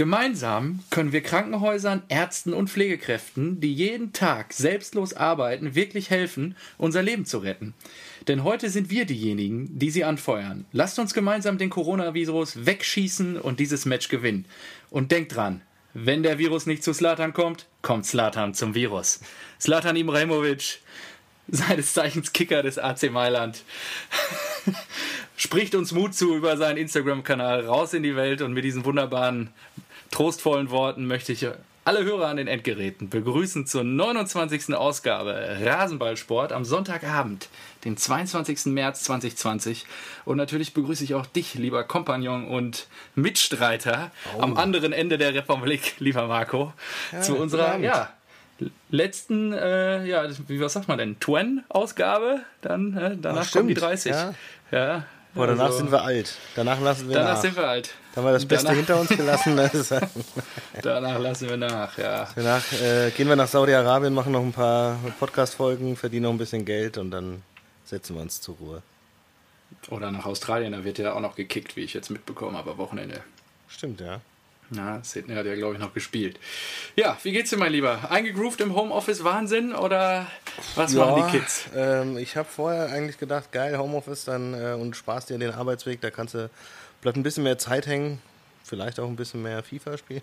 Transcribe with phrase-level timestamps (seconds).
[0.00, 7.02] Gemeinsam können wir Krankenhäusern, Ärzten und Pflegekräften, die jeden Tag selbstlos arbeiten, wirklich helfen, unser
[7.02, 7.74] Leben zu retten.
[8.26, 10.64] Denn heute sind wir diejenigen, die sie anfeuern.
[10.72, 14.46] Lasst uns gemeinsam den Coronavirus wegschießen und dieses Match gewinnen.
[14.88, 15.60] Und denkt dran,
[15.92, 19.20] wenn der Virus nicht zu Slatan kommt, kommt Slatan zum Virus.
[19.60, 20.78] Slatan Ibrahimovic,
[21.48, 23.64] seines Zeichens Kicker des AC Mailand,
[25.36, 29.50] spricht uns Mut zu über seinen Instagram-Kanal raus in die Welt und mit diesen wunderbaren,
[30.10, 31.46] trostvollen Worten möchte ich
[31.84, 34.74] alle Hörer an den Endgeräten begrüßen zur 29.
[34.74, 37.48] Ausgabe Rasenballsport am Sonntagabend,
[37.84, 38.66] den 22.
[38.66, 39.86] März 2020.
[40.24, 44.42] Und natürlich begrüße ich auch dich, lieber Kompagnon und Mitstreiter oh.
[44.42, 46.72] am anderen Ende der Republik, lieber Marco,
[47.12, 48.10] ja, zu unserer ja,
[48.90, 52.40] letzten, äh, ja, wie was sagt man denn, Twen-Ausgabe.
[52.60, 54.12] Dann äh, danach Ach, kommen die 30.
[54.12, 54.34] Ja.
[54.70, 56.36] ja Boah, danach also, sind wir alt.
[56.56, 57.40] Danach lassen wir danach nach.
[57.40, 57.94] sind wir alt.
[58.14, 59.56] Dann haben wir das Beste danach, hinter uns gelassen.
[60.82, 62.28] danach lassen wir nach, ja.
[62.34, 66.64] Danach äh, gehen wir nach Saudi-Arabien, machen noch ein paar Podcast-Folgen, verdienen noch ein bisschen
[66.64, 67.42] Geld und dann
[67.84, 68.82] setzen wir uns zur Ruhe.
[69.88, 73.22] Oder nach Australien, da wird ja auch noch gekickt, wie ich jetzt mitbekommen habe, Wochenende.
[73.68, 74.20] Stimmt, ja.
[74.70, 76.38] Na, Sidney hat ja, glaube ich, noch gespielt.
[76.94, 78.08] Ja, wie geht's dir, mein Lieber?
[78.08, 80.28] Eingegroovt im Homeoffice Wahnsinn oder
[80.76, 81.64] was ja, machen die Kids?
[81.74, 86.00] Ähm, ich habe vorher eigentlich gedacht, geil, Homeoffice dann äh, und Spaß dir den Arbeitsweg,
[86.00, 86.48] da kannst du,
[87.02, 88.22] bleibt ein bisschen mehr Zeit hängen,
[88.62, 90.22] vielleicht auch ein bisschen mehr FIFA spielen.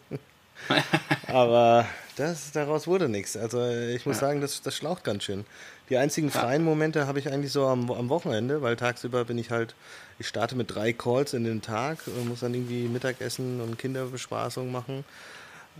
[1.28, 3.36] Aber das, daraus wurde nichts.
[3.36, 4.28] Also ich muss ja.
[4.28, 5.46] sagen, das, das schlaucht ganz schön.
[5.90, 9.52] Die einzigen freien Momente habe ich eigentlich so am, am Wochenende, weil tagsüber bin ich
[9.52, 9.76] halt,
[10.20, 15.04] ich starte mit drei Calls in den Tag, muss dann irgendwie Mittagessen und Kinderbespaßung machen.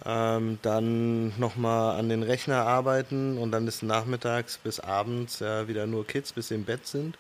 [0.06, 5.88] Ähm, dann nochmal an den Rechner arbeiten und dann ist nachmittags bis abends ja, wieder
[5.88, 7.18] nur Kids, bis sie im Bett sind.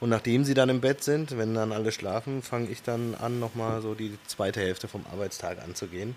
[0.00, 3.38] Und nachdem sie dann im Bett sind, wenn dann alle schlafen, fange ich dann an,
[3.38, 6.16] nochmal so die zweite Hälfte vom Arbeitstag anzugehen.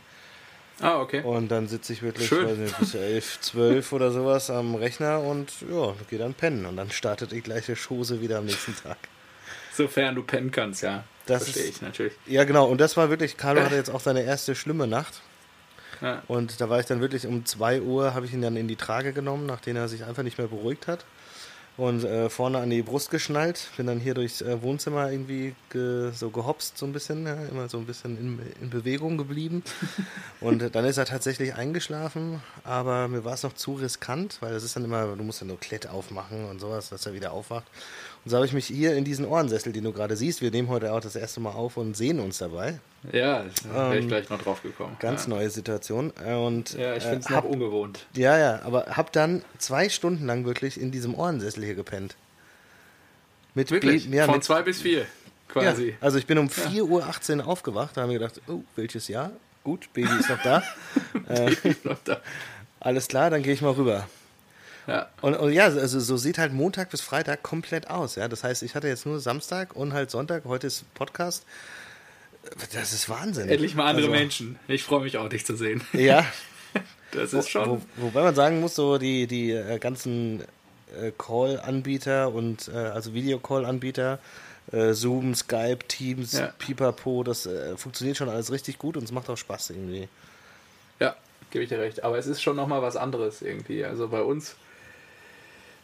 [0.80, 1.22] Ah, okay.
[1.22, 5.94] Und dann sitze ich wirklich nicht, bis elf, zwölf oder sowas am Rechner und ja,
[6.10, 6.66] gehe dann pennen.
[6.66, 8.98] Und dann startet die gleiche Chose wieder am nächsten Tag.
[9.74, 11.04] Sofern du pennen kannst, ja.
[11.26, 12.14] Das verstehe ich natürlich.
[12.26, 12.68] Ja, genau.
[12.68, 15.22] Und das war wirklich, Carlo hatte jetzt auch seine erste schlimme Nacht.
[16.02, 16.24] Ja.
[16.28, 18.76] Und da war ich dann wirklich um 2 Uhr, habe ich ihn dann in die
[18.76, 21.06] Trage genommen, nachdem er sich einfach nicht mehr beruhigt hat
[21.78, 23.70] und äh, vorne an die Brust geschnallt.
[23.78, 27.70] Bin dann hier durchs äh, Wohnzimmer irgendwie ge, so gehopst, so ein bisschen, ja, immer
[27.70, 29.64] so ein bisschen in, in Bewegung geblieben.
[30.42, 34.64] und dann ist er tatsächlich eingeschlafen, aber mir war es noch zu riskant, weil das
[34.64, 37.66] ist dann immer, du musst ja nur Klett aufmachen und sowas, dass er wieder aufwacht.
[38.24, 40.68] Und so habe ich mich hier in diesen Ohrensessel, den du gerade siehst, wir nehmen
[40.68, 42.80] heute auch das erste Mal auf und sehen uns dabei.
[43.12, 44.96] Ja, da wäre ich ähm, gleich noch drauf gekommen.
[45.00, 45.30] Ganz ja.
[45.30, 46.12] neue Situation.
[46.12, 48.06] Und, ja, ich finde es äh, noch ungewohnt.
[48.16, 52.16] Ja, ja, aber hab dann zwei Stunden lang wirklich in diesem Ohrensessel hier gepennt.
[53.56, 54.06] Mit wirklich?
[54.08, 55.08] ja, Von mit, zwei bis vier
[55.52, 55.90] quasi.
[55.90, 59.32] Ja, also ich bin um 4.18 Uhr aufgewacht, da haben wir gedacht, oh, welches Jahr?
[59.64, 60.64] Gut, Baby ist noch da.
[61.30, 62.22] äh, ist noch da.
[62.80, 64.08] Alles klar, dann gehe ich mal rüber.
[64.88, 65.10] Ja.
[65.22, 68.16] Und, und, ja, also so sieht halt Montag bis Freitag komplett aus.
[68.16, 68.28] Ja?
[68.28, 71.46] Das heißt, ich hatte jetzt nur Samstag und halt Sonntag, heute ist Podcast.
[72.74, 73.50] Das ist Wahnsinn.
[73.50, 74.60] Endlich mal andere also, Menschen.
[74.68, 75.82] Ich freue mich auch, dich zu sehen.
[75.94, 76.26] Ja.
[77.12, 77.70] das ist schon.
[77.70, 80.42] Wo, wobei man sagen muss, so die, die äh, ganzen
[81.00, 84.20] äh, Call-Anbieter und äh, also Videocall-Anbieter,
[84.92, 86.54] Zoom, Skype, Teams, ja.
[86.58, 90.08] Pipapo, das funktioniert schon alles richtig gut und es macht auch Spaß irgendwie.
[91.00, 91.16] Ja,
[91.50, 92.04] gebe ich dir recht.
[92.06, 93.84] Aber es ist schon nochmal was anderes irgendwie.
[93.84, 94.56] Also bei uns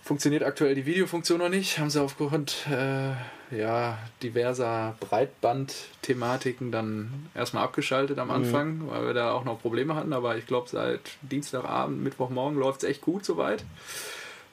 [0.07, 1.79] funktioniert aktuell die Videofunktion noch nicht.
[1.79, 3.11] Haben sie aufgrund äh,
[3.55, 8.33] ja, diverser Breitband-Thematiken dann erstmal abgeschaltet am mhm.
[8.33, 8.89] Anfang, mhm.
[8.89, 10.13] weil wir da auch noch Probleme hatten.
[10.13, 13.65] Aber ich glaube, seit Dienstagabend, Mittwochmorgen läuft es echt gut soweit.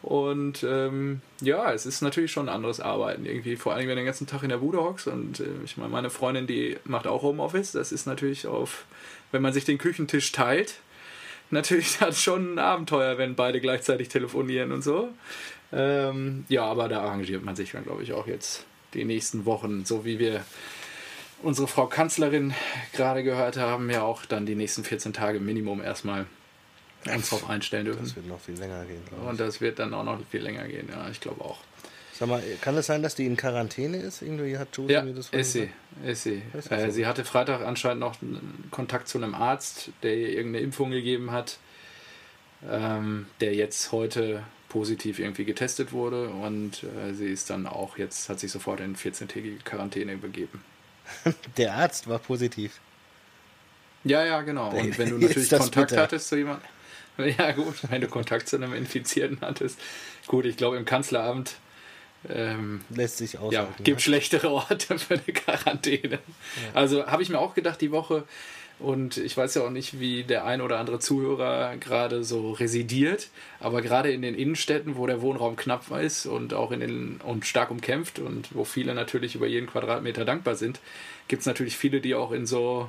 [0.03, 4.03] Und ähm, ja, es ist natürlich schon ein anderes Arbeiten irgendwie, vor allem wenn du
[4.03, 5.07] den ganzen Tag in der Bude hockst.
[5.07, 7.73] Und äh, ich meine, meine Freundin, die macht auch Homeoffice.
[7.73, 8.85] Das ist natürlich auf,
[9.33, 10.75] wenn man sich den Küchentisch teilt,
[11.51, 15.09] natürlich das schon ein Abenteuer, wenn beide gleichzeitig telefonieren und so.
[15.73, 19.85] Ähm, ja, aber da arrangiert man sich dann, glaube ich, auch jetzt die nächsten Wochen,
[19.85, 20.45] so wie wir
[21.43, 22.55] unsere Frau Kanzlerin
[22.93, 26.27] gerade gehört haben, ja auch dann die nächsten 14 Tage Minimum erstmal
[27.13, 28.05] uns darauf einstellen dürfen.
[28.05, 29.03] Das wird noch viel länger gehen.
[29.29, 31.59] Und das wird dann auch noch viel länger gehen, ja, ich glaube auch.
[32.17, 34.23] Sag mal, kann es sein, dass die in Quarantäne ist?
[34.23, 35.71] Irgendwie hat Josie ja, mir das ist sie,
[36.07, 36.43] ist sie.
[36.57, 36.91] Ist äh, so?
[36.93, 38.17] Sie hatte Freitag anscheinend noch
[38.71, 41.59] Kontakt zu einem Arzt, der ihr irgendeine Impfung gegeben hat,
[42.71, 48.29] ähm, der jetzt heute positiv irgendwie getestet wurde und äh, sie ist dann auch jetzt,
[48.29, 50.65] hat sich sofort in 14-tägige Quarantäne begeben.
[51.57, 52.81] Der Arzt war positiv.
[54.03, 54.71] Ja, ja, genau.
[54.71, 56.03] Und wenn du natürlich Kontakt bitter.
[56.03, 56.67] hattest zu jemandem,
[57.39, 59.79] ja gut, wenn du Kontakt zu einem Infizierten hattest,
[60.27, 61.57] gut, ich glaube im Kanzleramt
[62.29, 63.53] ähm, Lässt sich aus.
[63.53, 64.03] Ja, gibt ne?
[64.03, 66.15] schlechtere Orte für eine Quarantäne.
[66.19, 66.19] Ja.
[66.75, 68.25] Also habe ich mir auch gedacht die Woche,
[68.81, 73.29] Und ich weiß ja auch nicht, wie der ein oder andere Zuhörer gerade so residiert,
[73.61, 77.47] aber gerade in den Innenstädten, wo der Wohnraum knapp ist und auch in den und
[77.47, 80.81] stark umkämpft und wo viele natürlich über jeden Quadratmeter dankbar sind,
[81.29, 82.89] gibt es natürlich viele, die auch in so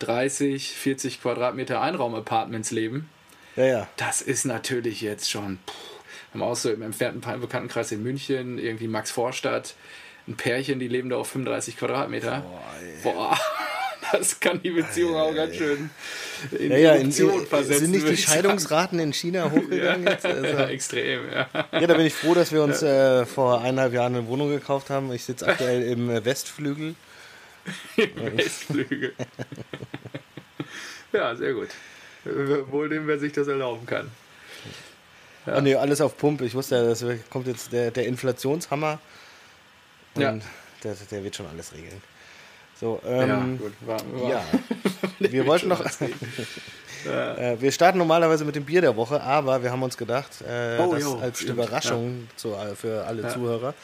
[0.00, 3.08] 30, 40 Quadratmeter Einraum-Apartments leben.
[3.56, 3.88] Ja, ja.
[3.96, 5.58] Das ist natürlich jetzt schon.
[5.64, 5.93] Puh,
[6.34, 9.74] haben auch so im entfernten Bekanntenkreis in München, irgendwie Max Vorstadt,
[10.26, 12.44] ein Pärchen, die leben da auf 35 Quadratmeter.
[13.02, 13.38] Boah, Boah
[14.12, 15.90] das kann die Beziehung auch ganz schön
[16.58, 17.78] in ja, ja, in, versetzen.
[17.78, 20.26] Sind nicht die Scheidungsraten in China hochgegangen ja, jetzt?
[20.26, 21.48] Also, ja, extrem, ja.
[21.72, 24.90] Ja, da bin ich froh, dass wir uns äh, vor eineinhalb Jahren eine Wohnung gekauft
[24.90, 25.12] haben.
[25.12, 26.94] Ich sitze aktuell im äh, Westflügel.
[27.96, 29.14] Im Westflügel.
[31.12, 31.68] ja, sehr gut.
[32.24, 34.10] Wohl dem, wer sich das erlauben kann.
[35.46, 35.58] Ja.
[35.58, 36.44] Oh, nee, alles auf Pumpe.
[36.44, 38.98] Ich wusste ja, das kommt jetzt der, der Inflationshammer.
[40.14, 40.38] Und ja.
[40.82, 42.00] der, der wird schon alles regeln.
[42.80, 43.72] So, ähm, ja, gut.
[43.86, 44.30] War, war.
[44.30, 44.44] ja.
[45.18, 45.80] wir wollten noch.
[47.06, 50.78] äh, wir starten normalerweise mit dem Bier der Woche, aber wir haben uns gedacht, äh,
[50.78, 51.58] oh, jo, als stimmt.
[51.58, 52.36] Überraschung ja.
[52.36, 53.28] zu, äh, für alle.
[53.28, 53.74] Zuhörer,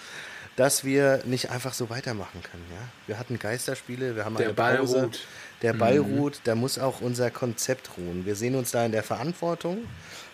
[0.56, 2.66] dass wir nicht einfach so weitermachen können.
[2.70, 2.88] Ja?
[3.06, 5.04] Wir hatten Geisterspiele, wir haben der eine Ball Pause.
[5.04, 5.20] Ruht.
[5.62, 6.18] Der Ball mhm.
[6.18, 8.24] ruht, da muss auch unser Konzept ruhen.
[8.24, 9.78] Wir sehen uns da in der Verantwortung,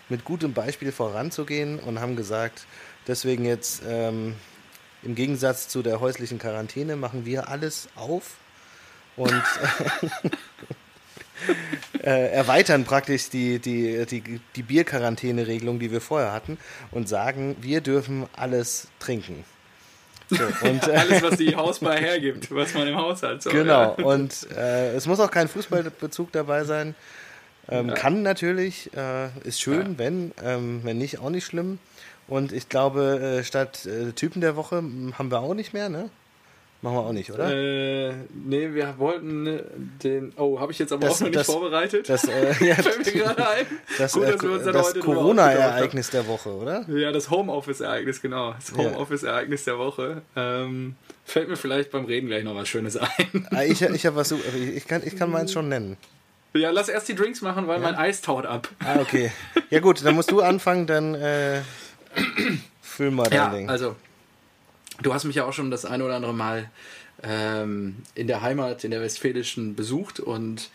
[0.09, 2.65] mit gutem Beispiel voranzugehen und haben gesagt,
[3.07, 4.35] deswegen jetzt ähm,
[5.03, 8.37] im Gegensatz zu der häuslichen Quarantäne machen wir alles auf
[9.15, 9.33] und
[12.03, 16.57] äh, erweitern praktisch die, die, die, die Bierquarantäne-Regelung, die wir vorher hatten,
[16.91, 19.43] und sagen, wir dürfen alles trinken.
[20.29, 23.41] So, und, alles, was die Hausbar hergibt, was man im Haus hat.
[23.41, 24.03] So, genau, ja.
[24.05, 26.95] und äh, es muss auch kein Fußballbezug dabei sein.
[27.69, 27.95] Ähm, ja.
[27.95, 29.97] Kann natürlich, äh, ist schön, ja.
[29.97, 31.79] wenn, ähm, wenn nicht, auch nicht schlimm.
[32.27, 36.09] Und ich glaube, äh, statt äh, Typen der Woche haben wir auch nicht mehr, ne?
[36.81, 37.51] Machen wir auch nicht, oder?
[37.51, 38.13] Äh,
[38.45, 39.63] nee, wir wollten ne,
[40.03, 40.31] den.
[40.37, 42.07] Oh, habe ich jetzt aber das, auch noch nicht das, vorbereitet.
[42.07, 43.65] Das, äh, ja, Fällt mir gerade ein.
[43.97, 46.85] Das, Gut, dass wir uns dann das Corona-Ereignis der Woche, oder?
[46.87, 48.53] Ja, das Homeoffice-Ereignis, genau.
[48.53, 50.21] Das Homeoffice-Ereignis der Woche.
[50.35, 53.47] Ähm, fällt mir vielleicht beim Reden gleich noch was Schönes ein.
[53.49, 54.31] Ah, ich ich habe was.
[54.75, 55.97] Ich kann, ich kann meins schon nennen.
[56.53, 57.91] Ja, lass erst die Drinks machen, weil ja?
[57.91, 58.69] mein Eis taut ab.
[58.79, 59.31] Ah, okay.
[59.69, 61.61] Ja, gut, dann musst du anfangen, dann äh,
[62.81, 63.69] füll mal dein ja, Ding.
[63.69, 63.95] Also,
[65.01, 66.69] Du hast mich ja auch schon das eine oder andere Mal
[67.21, 70.69] ähm, in der Heimat, in der Westfälischen besucht und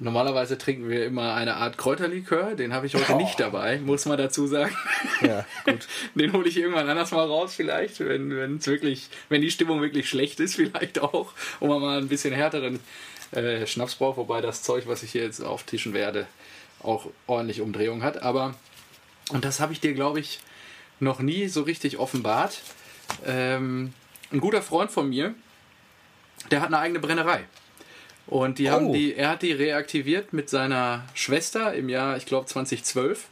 [0.00, 2.56] normalerweise trinken wir immer eine Art Kräuterlikör.
[2.56, 3.18] Den habe ich heute oh.
[3.18, 4.76] nicht dabei, muss man dazu sagen.
[5.20, 5.86] Ja, gut.
[6.16, 10.08] Den hole ich irgendwann anders mal raus, vielleicht, wenn es wirklich, wenn die Stimmung wirklich
[10.08, 12.80] schlecht ist, vielleicht auch, um mal ein bisschen härteren
[13.32, 16.26] äh, Schnaps braucht, wobei das Zeug, was ich hier jetzt auftischen werde,
[16.82, 18.22] auch ordentlich Umdrehung hat.
[18.22, 18.54] Aber
[19.30, 20.40] und das habe ich dir, glaube ich,
[21.00, 22.60] noch nie so richtig offenbart.
[23.26, 23.92] Ähm,
[24.30, 25.34] ein guter Freund von mir,
[26.50, 27.44] der hat eine eigene Brennerei.
[28.26, 28.70] Und die oh.
[28.70, 33.26] haben die, er hat die reaktiviert mit seiner Schwester im Jahr, ich glaube, 2012.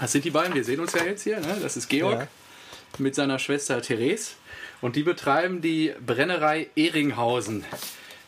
[0.00, 1.58] Das sind die beiden, wir sehen uns ja jetzt hier, ne?
[1.60, 2.28] das ist Georg ja.
[2.98, 4.32] mit seiner Schwester Therese.
[4.80, 7.64] Und die betreiben die Brennerei Ehringhausen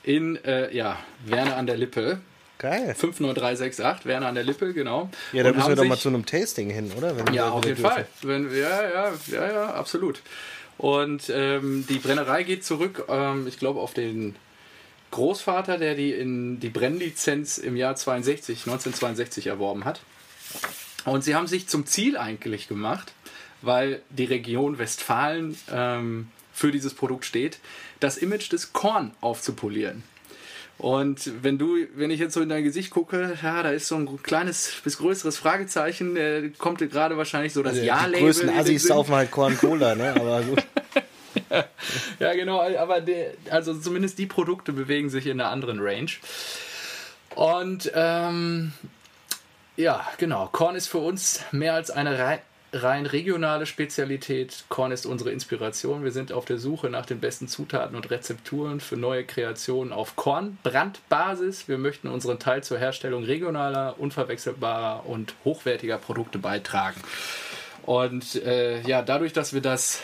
[0.04, 2.20] in äh, ja, Werner an der Lippe.
[2.58, 2.94] Geil.
[2.94, 5.10] 50368, Werner an der Lippe, genau.
[5.32, 7.16] Ja, da müssen wir doch mal zu einem Tasting hin, oder?
[7.16, 7.90] Wenn ja, auf jeden dürfen.
[7.90, 8.06] Fall.
[8.22, 10.22] Wenn, ja, ja, ja, ja, absolut.
[10.78, 14.36] Und ähm, die Brennerei geht zurück, ähm, ich glaube, auf den
[15.10, 20.00] Großvater, der die in die Brennlizenz im Jahr 62, 1962 erworben hat.
[21.04, 23.12] Und sie haben sich zum Ziel eigentlich gemacht,
[23.62, 27.58] weil die Region Westfalen ähm, für dieses Produkt steht,
[28.00, 30.04] das Image des Korn aufzupolieren.
[30.78, 33.96] Und wenn du, wenn ich jetzt so in dein Gesicht gucke, ja, da ist so
[33.96, 38.18] ein kleines bis größeres Fragezeichen, äh, kommt dir gerade wahrscheinlich so das also, Ja-Label.
[38.18, 40.14] Die größten Assis saufen halt Korn Cola, ne?
[40.16, 40.64] Aber gut.
[42.18, 46.10] ja, genau, aber der, also zumindest die Produkte bewegen sich in einer anderen Range.
[47.34, 48.72] Und ähm,
[49.76, 52.18] ja, genau, Korn ist für uns mehr als eine
[52.74, 54.64] rein regionale Spezialität.
[54.68, 56.04] Korn ist unsere Inspiration.
[56.04, 60.16] Wir sind auf der Suche nach den besten Zutaten und Rezepturen für neue Kreationen auf
[60.16, 61.68] Kornbrandbasis.
[61.68, 67.00] Wir möchten unseren Teil zur Herstellung regionaler, unverwechselbarer und hochwertiger Produkte beitragen.
[67.86, 70.00] Und äh, ja, dadurch, dass wir das,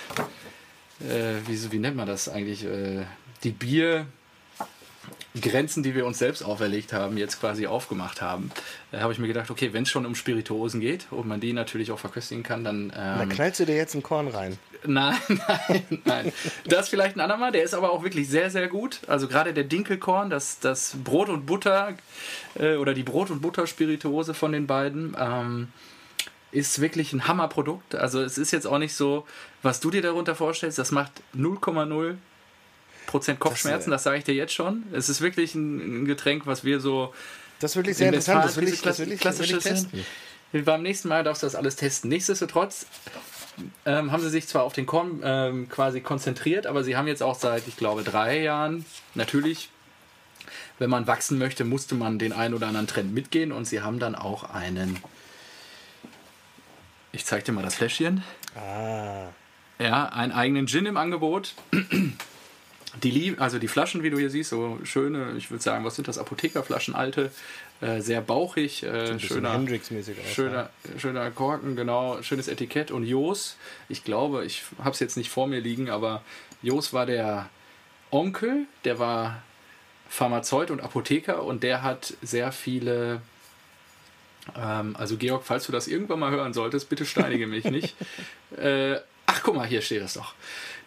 [1.00, 3.04] äh, wie, wie nennt man das eigentlich, äh,
[3.42, 4.06] die Bier
[5.40, 8.50] Grenzen, die wir uns selbst auferlegt haben, jetzt quasi aufgemacht haben,
[8.90, 11.52] da habe ich mir gedacht, okay, wenn es schon um Spirituosen geht und man die
[11.52, 12.92] natürlich auch verköstigen kann, dann.
[12.96, 14.58] Ähm, da knallst du dir jetzt ein Korn rein.
[14.84, 16.32] Nein, nein, nein.
[16.64, 19.00] Das ist vielleicht ein andermal, der ist aber auch wirklich sehr, sehr gut.
[19.06, 21.94] Also gerade der Dinkelkorn, das, das Brot und Butter
[22.58, 25.16] äh, oder die Brot- und Butter-Spirituose von den beiden.
[25.18, 25.68] Ähm,
[26.52, 27.94] ist wirklich ein Hammerprodukt.
[27.94, 29.24] Also es ist jetzt auch nicht so,
[29.62, 32.16] was du dir darunter vorstellst, das macht 0,0
[33.10, 34.84] Prozent Kopfschmerzen, das, das sage ich dir jetzt schon.
[34.92, 37.12] Es ist wirklich ein, ein Getränk, was wir so.
[37.58, 38.44] Das ist wirklich sehr interessant.
[38.44, 40.06] Das will ich, das will ich, klassische will ich testen.
[40.64, 42.08] Beim nächsten Mal darfst du das alles testen.
[42.10, 42.86] Nichtsdestotrotz
[43.84, 47.22] ähm, haben sie sich zwar auf den Korn ähm, quasi konzentriert, aber sie haben jetzt
[47.22, 49.70] auch seit, ich glaube, drei Jahren natürlich
[50.80, 53.98] wenn man wachsen möchte, musste man den einen oder anderen Trend mitgehen und sie haben
[53.98, 54.98] dann auch einen.
[57.12, 58.24] Ich zeig dir mal das Fläschchen.
[58.56, 59.28] Ah.
[59.78, 61.54] Ja, einen eigenen Gin im Angebot.
[63.02, 66.08] Die, also die Flaschen, wie du hier siehst, so schöne, ich würde sagen, was sind
[66.08, 66.18] das?
[66.18, 67.30] Apothekerflaschen, alte,
[67.80, 69.64] äh, sehr bauchig, äh, schöner,
[70.34, 73.56] schöner, schöner Korken, genau, schönes Etikett und Jos,
[73.88, 76.22] ich glaube, ich habe es jetzt nicht vor mir liegen, aber
[76.62, 77.48] Jos war der
[78.10, 79.42] Onkel, der war
[80.08, 83.22] Pharmazeut und Apotheker und der hat sehr viele
[84.56, 87.94] ähm, also Georg, falls du das irgendwann mal hören solltest, bitte steinige mich nicht.
[88.56, 88.98] Äh,
[89.30, 90.34] ach, guck mal, hier steht es doch.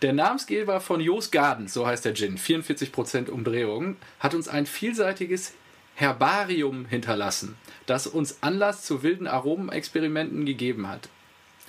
[0.02, 5.54] Der Namensgeber von Jos Garden, so heißt der Gin, 44% Umdrehung, hat uns ein vielseitiges
[5.96, 11.08] Herbarium hinterlassen, das uns Anlass zu wilden Aromenexperimenten gegeben hat.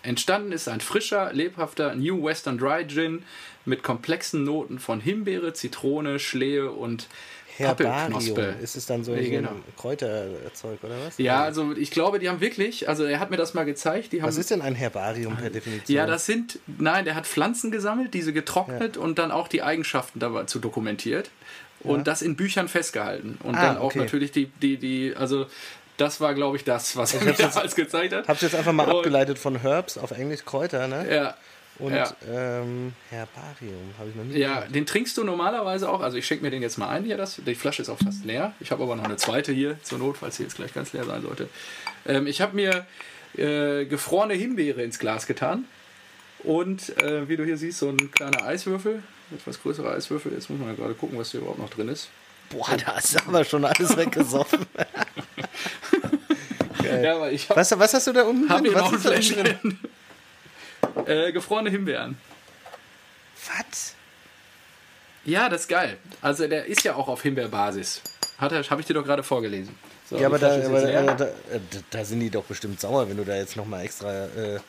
[0.03, 3.23] Entstanden ist ein frischer, lebhafter New Western Dry Gin
[3.65, 7.07] mit komplexen Noten von Himbeere, Zitrone, Schlehe und
[7.57, 8.39] Herbarium.
[8.61, 9.51] Ist es dann so, nee, genau.
[9.51, 11.19] ein Kräuterzeug oder was?
[11.19, 14.13] Ja, also ich glaube, die haben wirklich, also er hat mir das mal gezeigt.
[14.13, 15.97] Die haben, was ist denn ein Herbarium per Definition?
[15.97, 19.03] Ja, das sind, nein, der hat Pflanzen gesammelt, diese getrocknet ja.
[19.03, 21.31] und dann auch die Eigenschaften dazu dokumentiert
[21.81, 22.03] und ja.
[22.05, 23.39] das in Büchern festgehalten.
[23.43, 24.01] Und ah, dann auch okay.
[24.01, 25.47] natürlich die, die, die, also
[25.97, 28.27] das war, glaube ich, das, was er mir damals gezeigt hat.
[28.27, 31.07] Hab's jetzt einfach mal und, abgeleitet von Herbs auf Englisch Kräuter, ne?
[31.13, 31.37] Ja.
[31.79, 32.09] Und ja.
[32.31, 34.75] ähm, Herbarium habe ich noch nie Ja, gehört.
[34.75, 36.01] den trinkst du normalerweise auch.
[36.01, 37.17] Also ich schenke mir den jetzt mal ein hier.
[37.17, 38.53] Das, die Flasche ist auch fast leer.
[38.61, 41.05] Ich habe aber noch eine zweite hier zur Not, falls sie jetzt gleich ganz leer
[41.05, 41.49] sein sollte.
[42.07, 42.87] Ähm, ich habe mir
[43.37, 45.65] äh, gefrorene Himbeere ins Glas getan.
[46.45, 49.03] Und äh, wie du hier siehst, so ein kleiner Eiswürfel.
[49.35, 50.33] Etwas größerer Eiswürfel.
[50.33, 52.09] Jetzt muss man ja gerade gucken, was hier überhaupt noch drin ist.
[52.51, 54.67] Boah, da ist aber schon alles weggesoffen.
[57.03, 58.75] ja, aber ich hab, was, was hast du da unten drin?
[58.75, 59.79] Was ist da drin?
[61.07, 62.17] Äh, gefrorene Himbeeren.
[63.47, 63.95] Was?
[65.25, 65.97] Ja, das ist geil.
[66.21, 68.03] Also der ist ja auch auf Himbeerbasis.
[68.39, 69.75] Habe ich dir doch gerade vorgelesen.
[70.09, 71.29] So, ja, aber, da, aber äh, da,
[71.91, 74.61] da, sind die doch bestimmt sauer, wenn du da jetzt nochmal extra äh,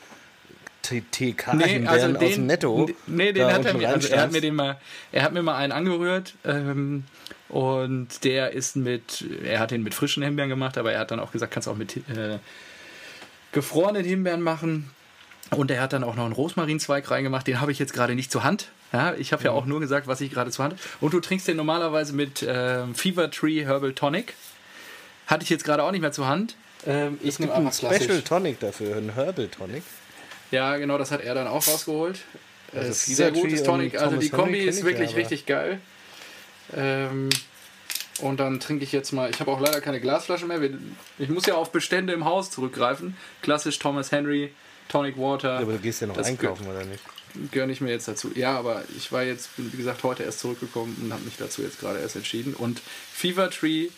[0.82, 2.88] TK-Himbeeren nee, also aus dem Netto.
[3.06, 4.78] Nee, den hat er mir, also er hat mir den mal,
[5.12, 7.04] er hat mir mal einen angerührt ähm,
[7.48, 11.20] und der ist mit, er hat den mit frischen Himbeeren gemacht, aber er hat dann
[11.20, 12.38] auch gesagt, kannst auch mit äh,
[13.52, 14.90] gefrorenen Himbeeren machen.
[15.50, 18.32] Und er hat dann auch noch einen Rosmarinzweig reingemacht, den habe ich jetzt gerade nicht
[18.32, 18.68] zur Hand.
[18.92, 19.58] Ja, ich habe ja mhm.
[19.58, 20.82] auch nur gesagt, was ich gerade zur Hand habe.
[21.00, 24.34] Und du trinkst den normalerweise mit äh, Fever Tree Herbal Tonic.
[25.26, 26.56] Hatte ich jetzt gerade auch nicht mehr zur Hand.
[26.86, 29.82] Ähm, ich nehme einen Special Tonic dafür, einen Herbal Tonic.
[30.50, 32.20] Ja, genau, das hat er dann auch rausgeholt.
[32.74, 34.00] Also sehr gutes Tonic.
[34.00, 35.80] Also die Kombi ist wirklich ja, richtig geil.
[36.76, 37.28] Ähm,
[38.20, 39.30] und dann trinke ich jetzt mal.
[39.30, 40.60] Ich habe auch leider keine Glasflasche mehr.
[41.18, 43.16] Ich muss ja auf Bestände im Haus zurückgreifen.
[43.42, 44.52] Klassisch Thomas Henry
[44.88, 45.54] Tonic Water.
[45.54, 47.02] Ja, aber du gehst ja noch einkaufen, oder nicht?
[47.50, 48.30] Gehöre ich mir jetzt dazu.
[48.34, 51.80] Ja, aber ich war jetzt, wie gesagt, heute erst zurückgekommen und habe mich dazu jetzt
[51.80, 52.54] gerade erst entschieden.
[52.54, 52.80] Und
[53.12, 53.88] Fever Tree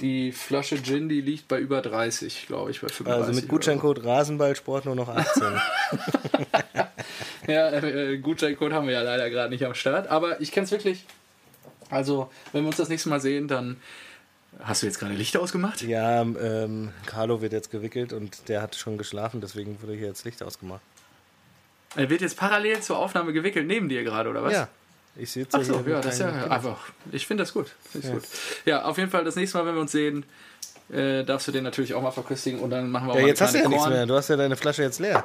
[0.00, 3.28] die Flasche Gin, die liegt bei über 30, glaube ich, bei 35.
[3.28, 5.42] Also mit Gutscheincode Rasenballsport nur noch 18.
[7.46, 10.08] ja, äh, Gutscheincode haben wir ja leider gerade nicht am Start.
[10.08, 11.04] Aber ich kenne es wirklich.
[11.90, 13.76] Also, wenn wir uns das nächste Mal sehen, dann.
[14.60, 15.82] Hast du jetzt gerade Licht ausgemacht?
[15.82, 20.24] Ja, ähm, Carlo wird jetzt gewickelt und der hat schon geschlafen, deswegen wurde hier jetzt
[20.24, 20.82] Licht ausgemacht.
[21.96, 24.52] Er wird jetzt parallel zur Aufnahme gewickelt neben dir gerade, oder was?
[24.52, 24.68] Ja.
[25.16, 26.78] Ich sitze Ach so, ja, das ja einfach.
[27.12, 27.70] Ich finde das gut.
[27.90, 28.10] Find ja.
[28.12, 28.22] gut.
[28.64, 30.24] Ja, auf jeden Fall das nächste Mal, wenn wir uns sehen,
[30.92, 33.28] äh, darfst du den natürlich auch mal verköstigen und dann machen wir auch Ja, mal
[33.28, 33.96] jetzt hast du ja kleine nichts Korn.
[33.96, 34.06] mehr.
[34.06, 35.24] Du hast ja deine Flasche jetzt leer.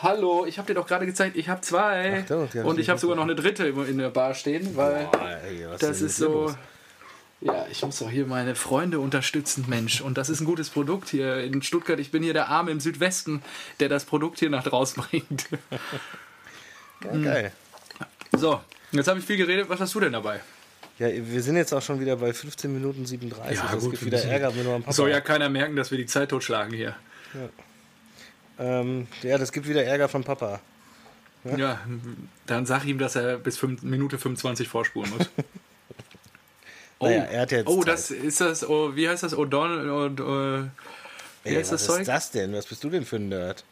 [0.00, 2.24] Hallo, ich habe dir doch gerade gezeigt, ich habe zwei.
[2.28, 5.08] Ach ich und ich habe sogar noch eine dritte in der Bar stehen, weil
[5.48, 6.32] ey, was das ist so.
[6.44, 6.54] los?
[7.40, 10.00] Ja, ich muss doch hier meine Freunde unterstützen, Mensch.
[10.00, 12.00] Und das ist ein gutes Produkt hier in Stuttgart.
[12.00, 13.42] Ich bin hier der Arme im Südwesten,
[13.78, 15.46] der das Produkt hier nach draußen bringt.
[17.04, 17.52] Ja, geil.
[18.36, 18.60] So,
[18.92, 19.68] jetzt habe ich viel geredet.
[19.68, 20.40] Was hast du denn dabei?
[20.98, 23.56] Ja, wir sind jetzt auch schon wieder bei 15 Minuten 37.
[23.56, 24.92] Ja, das gut, gibt wieder Ärger mit nur am Papa.
[24.92, 26.96] Soll ja keiner merken, dass wir die Zeit totschlagen hier.
[28.58, 30.60] Ähm, ja, das gibt wieder Ärger von Papa.
[31.56, 31.80] Ja,
[32.46, 35.28] dann sag ihm, dass er bis fünf, Minute 25 vorspulen muss.
[37.00, 37.92] Naja, er hat jetzt oh, Zeit.
[37.92, 39.32] das ist das, oh, wie heißt das?
[39.32, 40.68] O'Donnell und, äh,
[41.44, 42.00] wie Ey, heißt was das Zeug?
[42.00, 42.52] ist das denn?
[42.54, 43.64] Was bist du denn für ein Nerd?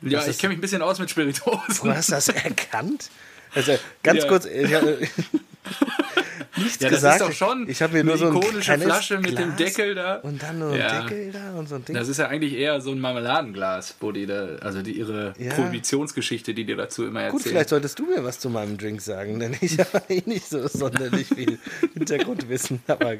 [0.00, 1.84] ja, ich kenne mich ein bisschen aus mit Spirituosen.
[1.86, 3.10] Du hast das erkannt?
[3.54, 4.28] Also, ganz Ja.
[4.28, 4.98] kurz, ich habe
[6.56, 7.20] nichts Ja, das gesagt.
[7.20, 9.74] ist doch schon ich habe mir eine nur so ein ikonische Flasche mit dem Glas
[9.74, 10.16] Deckel da.
[10.16, 11.02] Und dann nur ein Ja.
[11.02, 11.94] Deckel da und so ein Ding.
[11.96, 15.52] Das ist ja eigentlich eher so ein Marmeladenglas, wo die da, also die ihre Ja.
[15.54, 17.32] Prohibitionsgeschichte, die dir dazu immer erzählen.
[17.32, 20.48] Gut, vielleicht solltest du mir was zu meinem Drink sagen, denn ich habe eh nicht
[20.48, 21.58] so sonderlich viel
[21.94, 22.80] Hintergrundwissen.
[22.86, 23.16] Aber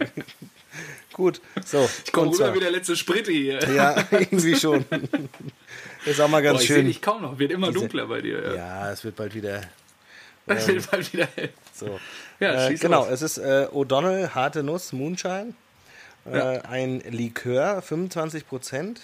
[1.12, 1.88] gut, so.
[2.05, 3.59] ich komme rüber wie der letzte Spritti hier.
[3.75, 4.85] Ja, irgendwie schon.
[6.05, 6.87] Ist auch mal Boah, ganz ich sehe schön.
[6.87, 8.43] dich kaum noch, wird immer dunkler bei dir.
[8.43, 8.55] Ja.
[8.55, 9.62] Ja, es wird bald wieder
[10.46, 11.50] Das wird bald wieder hell.
[11.74, 11.98] so.
[12.40, 13.12] Ja, Äh, genau, los.
[13.12, 15.54] es ist äh, O'Donnell Harte Nuss Moonshine.
[16.26, 16.50] Äh, Ja.
[16.62, 18.96] Ein Likör, 25%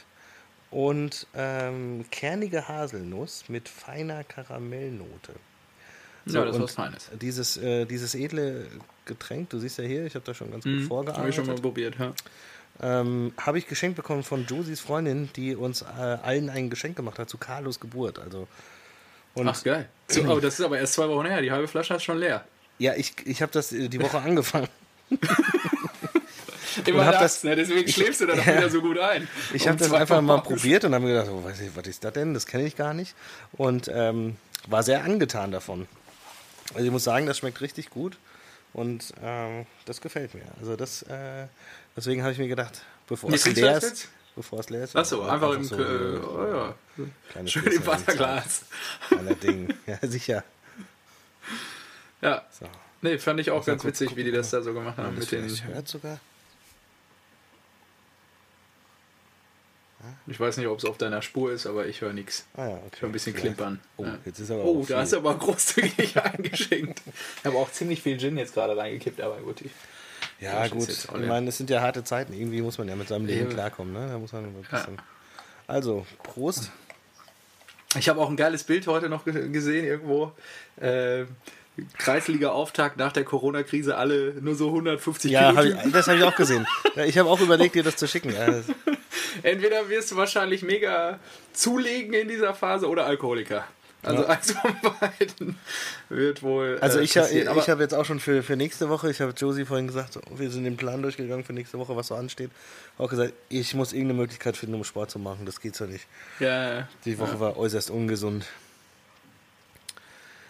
[0.71, 5.33] und ähm, kernige Haselnuss mit feiner Karamellnote.
[6.27, 7.11] ja, das ist was Feines.
[7.21, 8.67] Dieses, äh, dieses edle
[9.05, 11.29] Getränk, du siehst ja hier, ich habe da schon ganz gut Habe vorgearbeitet.
[11.31, 12.13] ich schon mal probiert, ja.
[12.83, 17.19] Ähm, habe ich geschenkt bekommen von Josies Freundin, die uns äh, allen ein Geschenk gemacht
[17.19, 18.19] hat zu Carlos Geburt.
[18.19, 18.47] Also
[19.35, 19.89] und Ach, geil.
[20.09, 21.41] So, aber das ist aber erst zwei Wochen her.
[21.43, 22.45] Die halbe Flasche ist schon leer.
[22.79, 24.69] ja, ich, ich habe das äh, die Woche angefangen.
[26.87, 27.57] Immer hab das, das- ne?
[27.57, 28.57] Deswegen schläfst du da doch Ja.
[28.59, 29.29] wieder so gut ein.
[29.53, 32.13] Ich habe das einfach mal probiert und habe mir gedacht, oh, ich, was ist das
[32.13, 32.33] denn?
[32.35, 33.15] Das kenne ich gar nicht.
[33.53, 34.37] Und ähm,
[34.69, 35.89] war sehr angetan davon.
[36.75, 38.17] Also ich muss sagen, das schmeckt richtig gut
[38.73, 40.45] und ähm, das gefällt mir.
[40.61, 41.47] Also das, äh,
[41.97, 44.09] deswegen habe ich mir gedacht, bevor Wie es leer das ist?
[44.37, 45.65] Bevor es leer ist, Achso, einfach, im.
[45.65, 46.75] so, äh, oh,
[47.37, 47.47] ja.
[47.47, 48.65] Schön im Wasserglas.
[49.09, 49.75] Kleiner Ding.
[49.87, 50.45] Ja, sicher.
[52.21, 52.45] Ja.
[52.51, 52.67] So.
[53.03, 55.19] Nee, fand ich auch ganz witzig, wie die das da so gemacht haben.
[55.19, 56.21] Mit den, hört sogar.
[60.27, 62.47] ich weiß nicht, ob es auf deiner Spur ist, aber ich höre nichts.
[62.55, 62.89] Ah ja, okay.
[62.95, 63.57] Ich höre ein bisschen Vielleicht.
[63.57, 63.81] klimpern.
[63.97, 64.19] Oh, Ja.
[64.25, 67.03] jetzt ist aber Oh, da hast du aber großzügig eingeschenkt.
[67.39, 69.61] Ich habe auch ziemlich viel Gin jetzt gerade reingekippt, aber gut.
[69.61, 69.71] Ich,
[70.41, 70.89] Ja, Das gut.
[70.89, 72.33] Ich meine, es sind ja harte Zeiten.
[72.33, 73.55] Irgendwie muss man ja mit seinem Leben Ja.
[73.55, 73.93] klarkommen.
[73.93, 74.09] Ne?
[74.11, 74.79] Da muss man ein Ja.
[74.79, 74.99] bisschen.
[75.67, 76.71] Also, Prost.
[77.99, 80.33] ich habe auch ein geiles Bild heute noch ge- gesehen irgendwo.
[80.81, 81.25] Äh,
[81.99, 86.35] Kreisliga-Auftakt nach der Corona-Krise, alle nur so 150 Ja, hab ich, das habe ich auch
[86.37, 86.67] gesehen.
[86.95, 88.33] Ja, ich habe auch überlegt, dir das zu schicken.
[88.35, 88.65] Ja, das,
[89.43, 91.19] Entweder wirst du wahrscheinlich mega
[91.53, 93.65] zulegen in dieser Phase oder Alkoholiker.
[94.03, 94.29] Also Ja.
[94.31, 95.59] eins von beiden
[96.09, 96.79] wird wohl.
[96.81, 97.49] also äh, ich, ha- passieren.
[97.49, 100.19] Aber ich habe jetzt auch schon für, für nächste Woche, ich habe Josie vorhin gesagt,
[100.35, 102.51] wir sind den Plan durchgegangen für nächste Woche, was so ansteht.
[102.97, 105.45] Auch gesagt, ich muss irgendeine Möglichkeit finden, um Sport zu machen.
[105.45, 106.07] Das geht so nicht.
[106.39, 108.47] ja, Die Woche war äußerst ungesund.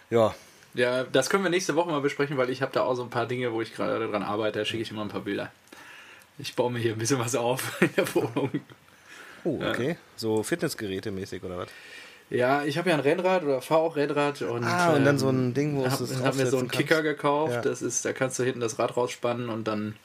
[0.09, 0.33] Ja,
[0.73, 3.09] ja, das können wir nächste Woche mal besprechen, weil ich habe da auch so ein
[3.09, 4.59] paar Dinge, wo ich gerade dran arbeite.
[4.59, 5.51] Da schicke ich immer ein paar Bilder.
[6.37, 8.49] Ich baue mir hier ein bisschen was auf in der Wohnung.
[9.43, 9.97] oh, okay.
[10.15, 11.67] So Fitnessgeräte mäßig oder was?
[12.31, 15.27] Ja, ich habe ja ein Rennrad oder fahre auch Rennrad und, Ah, und dann so
[15.29, 17.03] ähm, ein Ding, wo hab, du es hab mir so einen draufsetzen Kicker kannst.
[17.17, 17.53] gekauft.
[17.53, 17.61] Ja.
[17.61, 19.95] Das ist, da kannst du hinten das Rad rausspannen und dann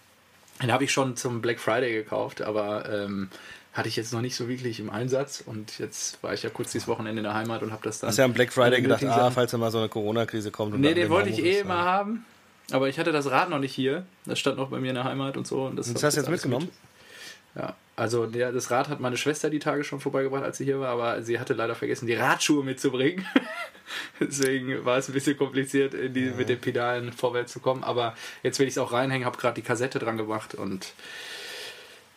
[0.62, 3.29] den habe ich schon zum Black Friday gekauft, aber ähm,
[3.75, 6.73] hatte ich jetzt noch nicht so wirklich im Einsatz und jetzt war ich ja kurz
[6.73, 8.09] dieses Wochenende in der Heimat und habe das dann.
[8.09, 10.75] Hast ja am Black Friday gedacht, ah, falls da mal so eine Corona-Krise kommt.
[10.75, 11.69] Und Nee, dann den den wollte ich eh ja.
[11.69, 12.25] haben,
[12.73, 14.05] aber ich hatte das Rad noch nicht hier.
[14.25, 15.65] Das stand noch bei mir in der Heimat und so.
[15.67, 16.65] Und das, Das hab hast du jetzt mitgenommen?
[16.65, 16.75] Mit.
[17.57, 20.79] Ja, also der, das Rad hat meine Schwester die Tage schon vorbeigebracht, als sie hier
[20.79, 23.27] war, aber sie hatte leider vergessen, die Radschuhe mitzubringen.
[24.21, 27.83] Deswegen war es ein bisschen kompliziert, die, mit den Pedalen vorwärts zu kommen.
[27.83, 30.92] Aber jetzt will ich es auch reinhängen, habe gerade die Kassette dran gemacht und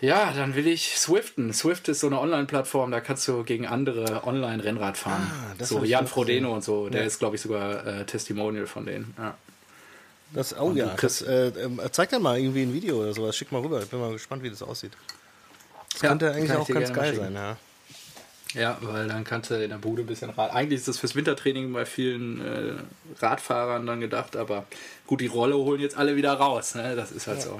[0.01, 1.51] ja, dann will ich Swiften.
[1.53, 5.29] Swift ist so eine Online-Plattform, da kannst du gegen andere Online-Rennrad fahren.
[5.59, 7.07] Ah, so Jan Frodeno und so, der Ja.
[7.07, 9.13] ist, glaube ich, sogar äh, Testimonial von denen.
[9.17, 9.37] Ja.
[10.31, 13.35] Das, oh Und ja, das, äh, ähm, zeig dann mal irgendwie ein Video oder sowas.
[13.35, 13.81] Schick mal rüber.
[13.81, 14.91] Ich bin mal gespannt, wie das aussieht.
[15.93, 17.57] Das Ja, könnte eigentlich auch ganz geil sein, ja.
[18.55, 20.51] Ja, weil dann kannst du in der Bude ein bisschen Rad.
[20.53, 22.73] Eigentlich ist das fürs Wintertraining bei vielen äh,
[23.19, 24.65] Radfahrern dann gedacht, aber
[25.05, 26.73] gut, die Rolle holen jetzt alle wieder raus.
[26.73, 26.95] Ne?
[26.95, 27.59] Das ist halt so.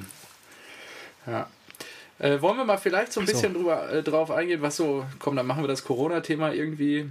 [1.28, 1.48] Ja.
[2.18, 3.34] Äh, wollen wir mal vielleicht so ein Ach so.
[3.36, 7.10] bisschen drüber, äh, drauf eingehen, was so, komm, dann machen wir das Corona-Thema irgendwie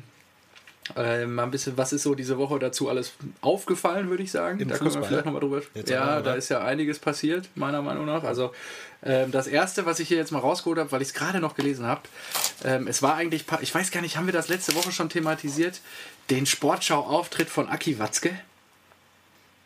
[0.96, 4.60] Äh, mal ein bisschen, was ist so diese Woche dazu alles aufgefallen, würde ich sagen.
[4.60, 4.90] Im da Fußball?
[4.90, 8.24] können wir vielleicht nochmal drüber Jetzt Ja, da ist ja einiges passiert, meiner Meinung nach.
[8.24, 8.52] Also
[9.02, 11.54] ähm, das erste, was ich hier jetzt mal rausgeholt habe, weil ich es gerade noch
[11.54, 12.02] gelesen habe,
[12.64, 15.80] ähm, es war eigentlich, ich weiß gar nicht, haben wir das letzte Woche schon thematisiert,
[16.30, 18.38] den Sportschau-Auftritt von Aki Watzke?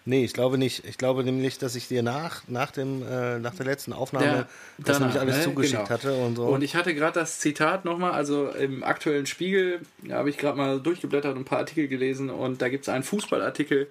[0.05, 0.85] Nee, ich glaube nicht.
[0.85, 4.49] Ich glaube nämlich, dass ich dir nach, nach, dem, äh, nach der letzten Aufnahme Ja,
[4.79, 5.45] das danach, nämlich alles ne?
[5.45, 5.91] zugeschickt Genau.
[5.91, 6.47] hatte und so.
[6.47, 10.81] Und ich hatte gerade das Zitat nochmal, also im aktuellen Spiegel habe ich gerade mal
[10.81, 13.87] durchgeblättert und ein paar Artikel gelesen und da gibt es einen Fußballartikel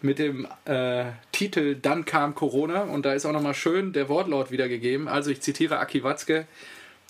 [0.00, 4.50] mit dem äh, Titel Dann kam Corona und da ist auch nochmal schön der Wortlaut
[4.50, 5.06] wiedergegeben.
[5.06, 6.46] Also ich zitiere Aki Watzke.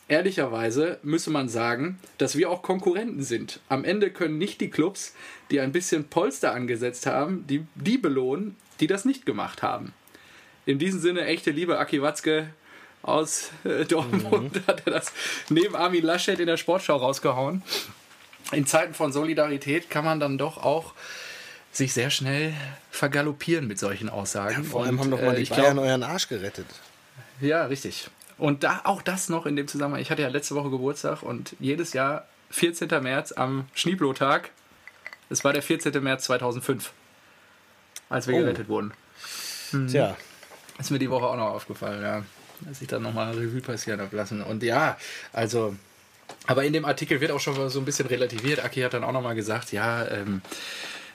[0.08, 3.60] Ehrlicherweise müsse man sagen, dass wir auch Konkurrenten sind.
[3.68, 5.14] Am Ende können nicht die Clubs,
[5.50, 9.94] die ein bisschen Polster angesetzt haben, die, die belohnen, die das nicht gemacht haben.
[10.66, 12.48] In diesem Sinne, echte Liebe, Aki Watzke
[13.02, 15.12] aus äh, Dortmund hat er das
[15.48, 17.62] neben Armin Laschet in der Sportschau rausgehauen.
[18.52, 20.94] In Zeiten von Solidarität kann man dann doch auch
[21.72, 22.52] sich sehr schnell
[22.90, 24.62] vergaloppieren mit solchen Aussagen.
[24.62, 26.66] Vor allem Und, haben doch mal äh, die ich Bayern glaub- euren Arsch gerettet.
[27.40, 28.08] ja, richtig.
[28.42, 30.02] Und da auch das noch in dem Zusammenhang.
[30.02, 32.88] Ich hatte ja letzte Woche Geburtstag und jedes Jahr 14.
[33.00, 34.50] März am Schneeblo-Tag.
[35.30, 36.02] Es war der 14.
[36.02, 36.92] März 2005,
[38.08, 38.38] als wir Oh.
[38.38, 38.92] gerettet wurden.
[39.70, 39.86] Mhm.
[39.86, 40.16] Tja,
[40.76, 42.24] Ist mir die Woche auch noch aufgefallen, ja.
[42.62, 44.42] Dass ich dann nochmal Revue passieren habe lassen.
[44.42, 44.96] Und ja,
[45.32, 45.76] also,
[46.48, 48.64] aber in dem Artikel wird auch schon so ein bisschen relativiert.
[48.64, 50.42] Aki hat dann auch nochmal gesagt, ja, ähm,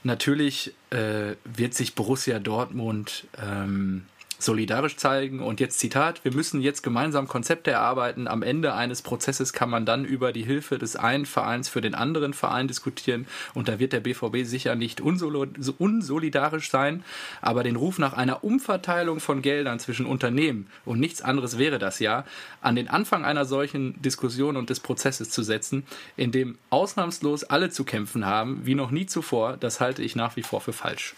[0.03, 4.05] natürlich äh, wird sich Borussia Dortmund ähm,
[4.39, 5.39] solidarisch zeigen.
[5.39, 8.27] Und jetzt Zitat, wir müssen jetzt gemeinsam Konzepte erarbeiten.
[8.27, 11.95] Am Ende eines Prozesses kann man dann über die Hilfe des einen Vereins für den
[11.95, 13.27] anderen Verein diskutieren.
[13.53, 17.03] Und da wird der BVB sicher nicht unsolidarisch sein.
[17.41, 21.99] Aber den Ruf nach einer Umverteilung von Geldern zwischen Unternehmen und nichts anderes wäre das
[21.99, 22.25] ja,
[22.61, 27.69] an den Anfang einer solchen Diskussion und des Prozesses zu setzen, in dem ausnahmslos alle
[27.69, 31.13] zu kämpfen haben, wie noch nie zuvor, das halte ich nach wie vor für falsch.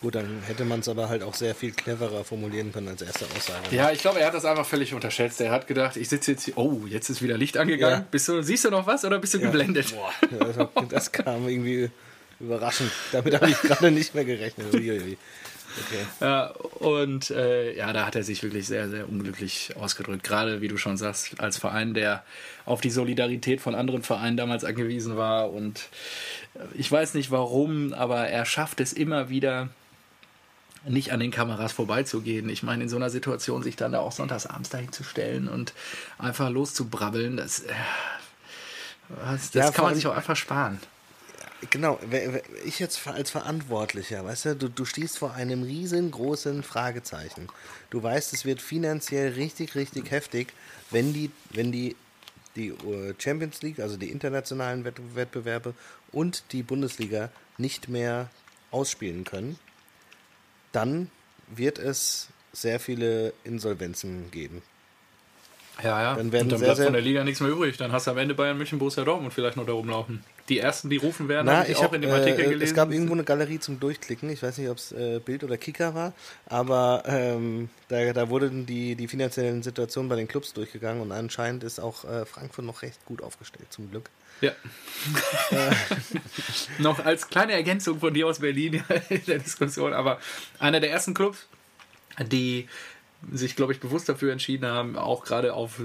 [0.00, 3.26] Gut, dann hätte man es aber halt auch sehr viel cleverer formulieren können als erste
[3.36, 3.74] Aussage.
[3.74, 5.40] Ja, ich glaube, er hat das einfach völlig unterschätzt.
[5.40, 8.00] Er hat gedacht, ich sitze jetzt hier, oh, jetzt ist wieder Licht angegangen.
[8.00, 8.06] Ja.
[8.10, 9.94] Bist du, siehst du noch was oder bist du geblendet?
[9.94, 10.12] Boah,
[10.44, 11.90] also, das kam irgendwie
[12.40, 12.90] überraschend.
[13.12, 14.72] Damit habe ich gerade nicht mehr gerechnet.
[14.74, 15.16] Uiuiui.
[15.86, 16.04] Okay.
[16.20, 16.48] Ja,
[16.80, 20.22] und äh, ja, da hat er sich wirklich sehr, sehr unglücklich ausgedrückt.
[20.22, 22.24] Gerade, wie du schon sagst, als Verein, der
[22.66, 25.50] auf die Solidarität von anderen Vereinen damals angewiesen war.
[25.50, 25.88] Und
[26.54, 29.70] äh, ich weiß nicht warum, aber er schafft es immer wieder,
[30.84, 32.48] nicht an den Kameras vorbeizugehen.
[32.48, 35.48] Ich meine, in so einer Situation sich dann da auch sonntags abends dahin zu stellen
[35.48, 35.72] und
[36.18, 37.72] einfach loszubrabbeln, das, äh,
[39.08, 40.80] das, das Ja, kann man sich auch einfach sparen.
[41.70, 42.00] Genau,
[42.64, 47.46] ich jetzt als Verantwortlicher, weißt du, du, du stehst vor einem riesengroßen Fragezeichen.
[47.90, 50.52] Du weißt, es wird finanziell richtig, richtig heftig,
[50.90, 51.94] wenn die, wenn die,
[52.56, 55.74] die äh, Champions League, also die internationalen Wett Wettbewerbe
[56.10, 58.28] und die Bundesliga nicht mehr
[58.72, 59.56] ausspielen können,
[60.72, 61.10] dann
[61.54, 64.62] wird es sehr viele Insolvenzen geben.
[65.82, 66.14] Ja, ja.
[66.14, 67.76] Dann werden und dann sehr, bleibt sehr- von der Liga nichts mehr übrig.
[67.78, 70.22] Dann hast du am Ende Bayern München, Borussia Dortmund vielleicht noch da rumlaufen.
[70.48, 72.44] Die ersten, die rufen werden, Na, habe ich ich auch habe in dem Artikel äh,
[72.44, 72.62] gelesen.
[72.62, 74.28] es gab irgendwo eine Galerie zum Durchklicken.
[74.30, 76.12] Ich weiß nicht, ob es äh, Bild oder Kicker war,
[76.46, 81.62] aber ähm, da, da wurden die, die finanziellen Situationen bei den Clubs durchgegangen und anscheinend
[81.64, 84.10] ist auch äh, Frankfurt noch recht gut aufgestellt, zum Glück.
[84.40, 84.52] Ja.
[86.78, 90.18] Noch als kleine Ergänzung von dir aus Berlin in der Diskussion, aber
[90.58, 91.46] einer der ersten Clubs,
[92.26, 92.68] die
[93.30, 95.80] sich, glaube ich, bewusst dafür entschieden haben, auch gerade auf,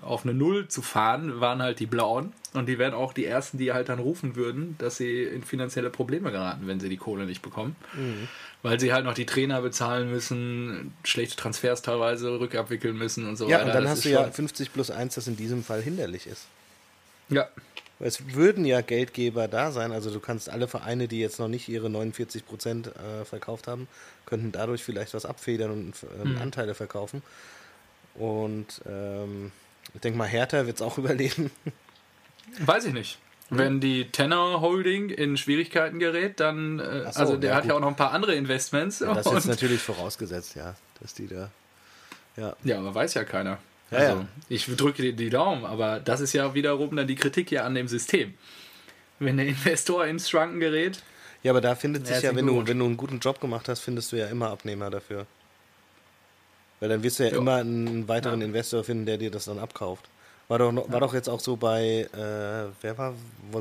[0.00, 2.32] auf eine Null zu fahren, waren halt die Blauen.
[2.54, 5.88] Und die wären auch die ersten, die halt dann rufen würden, dass sie in finanzielle
[5.90, 7.76] Probleme geraten, wenn sie die Kohle nicht bekommen.
[8.62, 13.48] Weil sie halt noch die Trainer bezahlen müssen, schlechte Transfers teilweise rückabwickeln müssen und so
[13.48, 13.66] Ja, weiter.
[13.68, 16.26] und dann Das hast du ja schon- 50 plus 1, das in diesem Fall hinderlich
[16.26, 16.46] ist.
[17.28, 17.48] Ja,
[18.02, 21.68] Es würden ja Geldgeber da sein, also du kannst alle Vereine, die jetzt noch nicht
[21.68, 23.86] ihre 49 Prozent äh, verkauft haben,
[24.26, 27.22] könnten dadurch vielleicht was abfedern und ähm, Anteile verkaufen.
[28.14, 29.52] Und ähm,
[29.94, 31.50] ich denke mal, Hertha wird es auch überleben.
[32.58, 33.18] Weiß ich nicht.
[33.50, 37.68] Wenn die Tenor Holding in Schwierigkeiten gerät, dann, äh, so, also der ja, hat gut.
[37.68, 39.00] ja auch noch ein paar andere Investments.
[39.00, 41.50] Das ist natürlich vorausgesetzt, ja, dass die da.
[42.36, 43.58] Ja, ja, aber weiß ja keiner.
[43.92, 44.28] Ja, also, ja.
[44.48, 47.74] ich drücke dir die Daumen, aber das ist ja wiederum dann die Kritik ja an
[47.74, 48.34] dem System.
[49.18, 51.02] Wenn der Investor ins Schwanken gerät,
[51.42, 53.80] ja aber da findet sich Ja, wenn du, wenn du einen guten Job gemacht hast,
[53.80, 55.26] findest du ja immer Abnehmer dafür.
[56.80, 57.36] Weil dann wirst du ja, Ja.
[57.38, 58.46] immer einen weiteren Ja.
[58.46, 60.08] Investor finden, der dir das dann abkauft.
[60.48, 63.14] War doch, noch, war doch jetzt auch so bei, äh, wer war,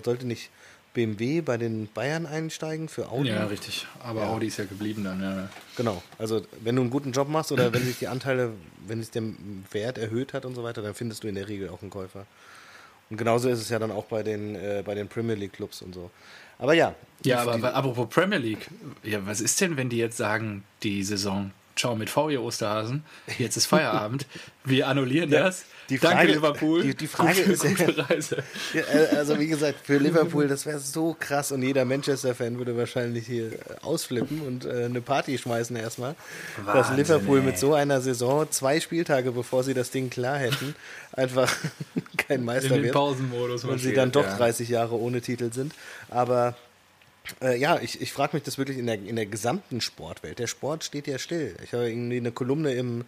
[0.04, 0.50] sollte nicht
[0.93, 3.30] BMW bei den Bayern einsteigen für Audi?
[3.30, 3.88] ja, richtig.
[4.04, 4.27] Aber Ja.
[4.30, 5.49] Audi ist ja geblieben dann, ja.
[5.77, 6.04] Genau.
[6.17, 8.51] Also wenn du einen guten Job machst oder wenn sich die Anteile,
[8.88, 9.23] wenn sich der
[9.71, 12.25] Wert erhöht hat und so weiter, dann findest du in der Regel auch einen Käufer.
[13.10, 15.82] Und genauso ist es ja dann auch bei den, äh, bei den Premier League Clubs
[15.82, 16.10] und so.
[16.60, 16.95] Aber ja.
[17.23, 18.69] Ja, aber apropos Premier League,
[19.04, 23.03] ja, was ist denn, wenn die jetzt sagen, die Saison ciao mit V, ihr Osterhasen,
[23.38, 24.25] jetzt ist Feierabend,
[24.63, 25.65] wir annullieren das.
[25.89, 26.84] Die Frage, Danke, Liverpool.
[26.84, 28.43] Die, die Frage gute, ist gute Reise.
[28.73, 32.77] Ja, äh, also wie gesagt, für Liverpool, das wäre so krass und jeder Manchester-Fan würde
[32.77, 36.15] wahrscheinlich hier ausflippen und äh, eine Party schmeißen erstmal.
[36.63, 37.45] Wahnsinn, dass Liverpool ey.
[37.45, 40.75] mit so einer Saison zwei Spieltage, bevor sie das Ding klar hätten,
[41.12, 41.53] einfach
[42.17, 42.93] kein Meister In den wird.
[42.93, 44.38] Pausenmodus und sie dann doch ja.
[44.38, 45.73] 30 Jahre ohne Titel sind.
[46.10, 46.55] Aber
[47.41, 50.39] äh, ja, ich, ich frage mich das wirklich in der, in der gesamten Sportwelt.
[50.39, 51.55] Der Sport steht ja still.
[51.63, 53.05] Ich habe irgendwie eine Kolumne im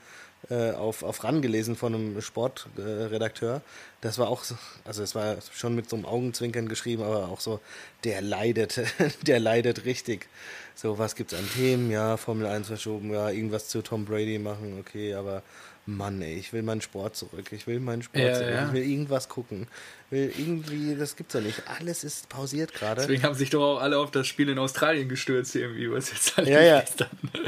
[0.49, 3.61] äh, auf, auf RAN gelesen von einem Sportredakteur.
[4.01, 7.39] das war auch so, also es war schon mit so einem Augenzwinkern geschrieben, aber auch
[7.39, 7.61] so,
[8.03, 8.81] der leidet,
[9.27, 10.27] der leidet richtig.
[10.75, 11.91] So, was gibt's an Themen?
[11.91, 15.43] Ja, Formel 1 verschoben, ja, irgendwas zu Tom Brady machen, okay, aber
[15.85, 17.51] Mann, ey, ich will meinen Sport zurück.
[17.51, 18.53] Ich will meinen Sport ja, zurück.
[18.53, 18.67] Ja.
[18.67, 19.67] Ich will irgendwas gucken.
[20.11, 21.61] Will irgendwie, das gibt's ja nicht.
[21.67, 23.01] Alles ist pausiert gerade.
[23.01, 26.37] Deswegen haben sich doch auch alle auf das Spiel in Australien gestürzt, irgendwie, was jetzt
[26.37, 26.83] halt Ja, ja.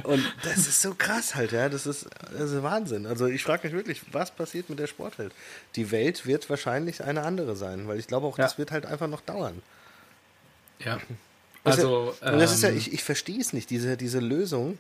[0.04, 1.70] Und das ist so krass halt, ja.
[1.70, 3.06] Das ist, das ist Wahnsinn.
[3.06, 5.32] Also ich frage mich wirklich, was passiert mit der Sportwelt?
[5.78, 8.44] Die Welt wird wahrscheinlich eine andere sein, weil ich glaube auch, ja.
[8.44, 9.62] das wird halt einfach noch dauern.
[10.80, 11.00] Ja.
[11.68, 14.78] Also, und das ist ja, ähm, ich, ich verstehe es nicht, diese, diese Lösung,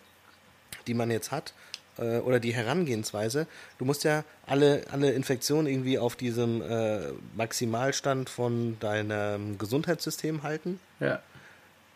[0.86, 1.56] die man jetzt hat,
[1.98, 3.48] äh, oder die Herangehensweise.
[3.78, 7.00] Du musst ja alle, alle Infektionen irgendwie auf diesem äh,
[7.36, 10.80] Maximalstand von deinem Gesundheitssystem halten.
[11.00, 11.22] Ja.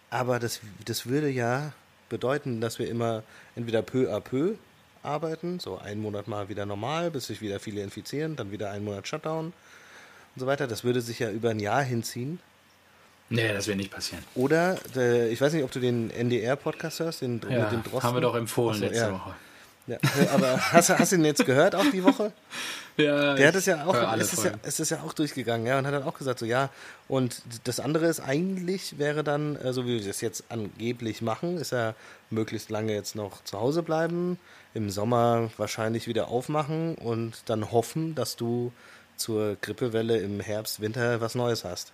[0.10, 1.74] Aber das, das würde ja
[2.10, 3.24] bedeuten, dass wir immer
[3.56, 4.56] entweder peu à peu
[5.04, 8.84] arbeiten, so einen Monat mal wieder normal, bis sich wieder viele infizieren, dann wieder einen
[8.84, 9.54] Monat Shutdown und
[10.36, 10.68] so weiter.
[10.68, 12.40] Das würde sich ja über ein Jahr hinziehen.
[13.30, 14.24] Nee, das wird nicht passieren.
[14.34, 18.04] Oder, der, ich weiß nicht, ob du den NDR-Podcast hörst, den, ja, mit dem Drosten.
[18.04, 19.14] haben wir doch empfohlen so, letzte ja.
[19.14, 19.36] Woche.
[19.90, 19.98] Ja,
[20.34, 22.32] aber hast, hast du ihn jetzt gehört auch die Woche?
[22.98, 25.80] ja, der hat es ja auch, es ist ja, es ist ja auch durchgegangen, ja,
[25.80, 26.70] und hat dann auch gesagt, so ja,
[27.08, 31.58] und das andere ist eigentlich wäre dann, äh, so wie wir das jetzt angeblich machen,
[31.58, 31.96] ist ja
[32.30, 34.40] möglichst lange jetzt noch zu Hause bleiben,
[34.74, 38.72] im Sommer wahrscheinlich wieder aufmachen und dann hoffen, dass du
[39.18, 41.92] zur Grippewelle im Herbst, Winter was Neues hast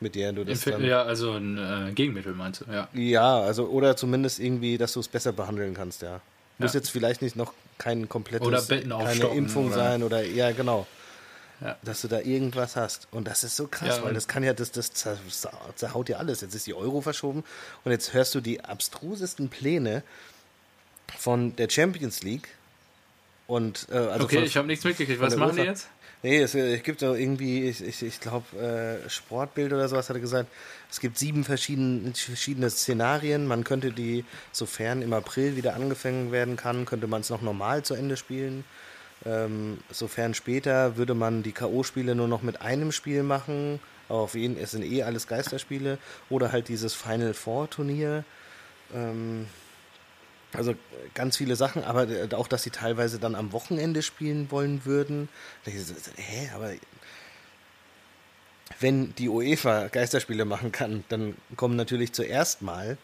[0.00, 2.88] mit der du das dann, Ja, also ein äh, Gegenmittel meinst du, ja.
[2.92, 6.20] Ja, also oder zumindest irgendwie, dass du es besser behandeln kannst, ja.
[6.58, 9.74] Muss jetzt vielleicht nicht noch kein komplettes, oder keine Impfung oder?
[9.74, 10.86] sein oder ja, genau.
[11.60, 11.76] Ja.
[11.82, 13.08] Dass du da irgendwas hast.
[13.10, 16.42] Und das ist so krass, ja, weil das kann ja, das, das zerhaut ja alles.
[16.42, 17.44] Jetzt ist die Euro verschoben
[17.84, 20.02] und jetzt hörst du die abstrusesten Pläne
[21.18, 22.48] von der Champions League.
[23.46, 25.20] Und, äh, also okay, von, ich habe nichts mitgekriegt.
[25.20, 25.88] Was machen die jetzt?
[26.26, 30.16] Nee, es, es gibt so irgendwie, ich, ich, ich glaube, äh, Sportbild oder sowas hat
[30.16, 30.50] er gesagt,
[30.90, 33.46] es gibt sieben verschiedene, verschiedene Szenarien.
[33.46, 37.84] Man könnte die, sofern im April wieder angefangen werden kann, könnte man es noch normal
[37.84, 38.64] zu Ende spielen.
[39.24, 43.78] Ähm, sofern später würde man die K.O.-Spiele nur noch mit einem Spiel machen.
[44.08, 45.96] Aber auf jeden es sind eh alles Geisterspiele.
[46.28, 48.24] Oder halt dieses Final Four-Turnier.
[48.92, 49.46] Ähm,
[50.56, 50.74] also
[51.14, 55.28] ganz viele Sachen, aber auch, dass sie teilweise dann am Wochenende spielen wollen würden.
[55.64, 56.72] hä, aber
[58.80, 62.98] wenn die UEFA Geisterspiele machen kann, dann kommen natürlich zuerst mal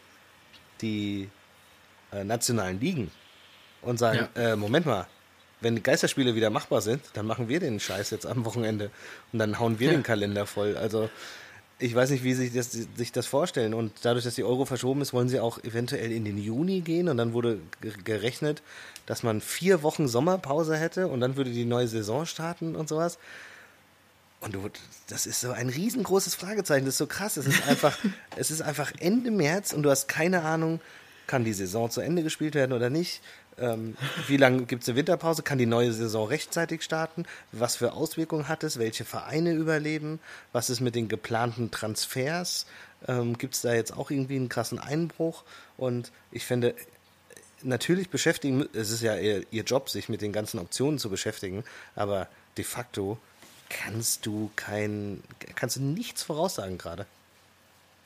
[0.81, 1.29] die
[2.11, 3.11] äh, nationalen Ligen
[3.81, 4.53] und sagen, ja.
[4.53, 5.07] äh, Moment mal,
[5.61, 8.91] wenn die Geisterspiele wieder machbar sind, dann machen wir den Scheiß jetzt am Wochenende
[9.31, 9.93] und dann hauen wir ja.
[9.93, 10.75] den Kalender voll.
[10.77, 11.09] Also
[11.83, 13.73] ich weiß nicht, wie sie das, sich das vorstellen.
[13.73, 17.09] Und dadurch, dass die Euro verschoben ist, wollen sie auch eventuell in den Juni gehen.
[17.09, 17.59] Und dann wurde
[18.05, 18.61] gerechnet,
[19.05, 23.17] dass man vier Wochen Sommerpause hätte und dann würde die neue Saison starten und sowas.
[24.39, 24.69] Und du,
[25.07, 26.85] das ist so ein riesengroßes Fragezeichen.
[26.85, 27.35] Das ist so krass.
[27.35, 27.97] Es ist einfach,
[28.37, 30.79] es ist einfach Ende März und du hast keine Ahnung,
[31.27, 33.21] kann die Saison zu Ende gespielt werden oder nicht.
[33.57, 33.95] Ähm,
[34.27, 35.43] wie lange gibt es eine Winterpause?
[35.43, 37.25] Kann die neue Saison rechtzeitig starten?
[37.51, 38.79] Was für Auswirkungen hat es?
[38.79, 40.19] Welche Vereine überleben?
[40.51, 42.65] Was ist mit den geplanten Transfers?
[43.07, 45.43] Ähm, gibt es da jetzt auch irgendwie einen krassen Einbruch?
[45.77, 46.75] Und ich finde,
[47.63, 51.63] natürlich beschäftigen, es ist ja ihr, ihr Job, sich mit den ganzen Optionen zu beschäftigen,
[51.95, 53.17] aber de facto
[53.69, 55.23] kannst du kein,
[55.55, 57.05] kannst du nichts voraussagen gerade.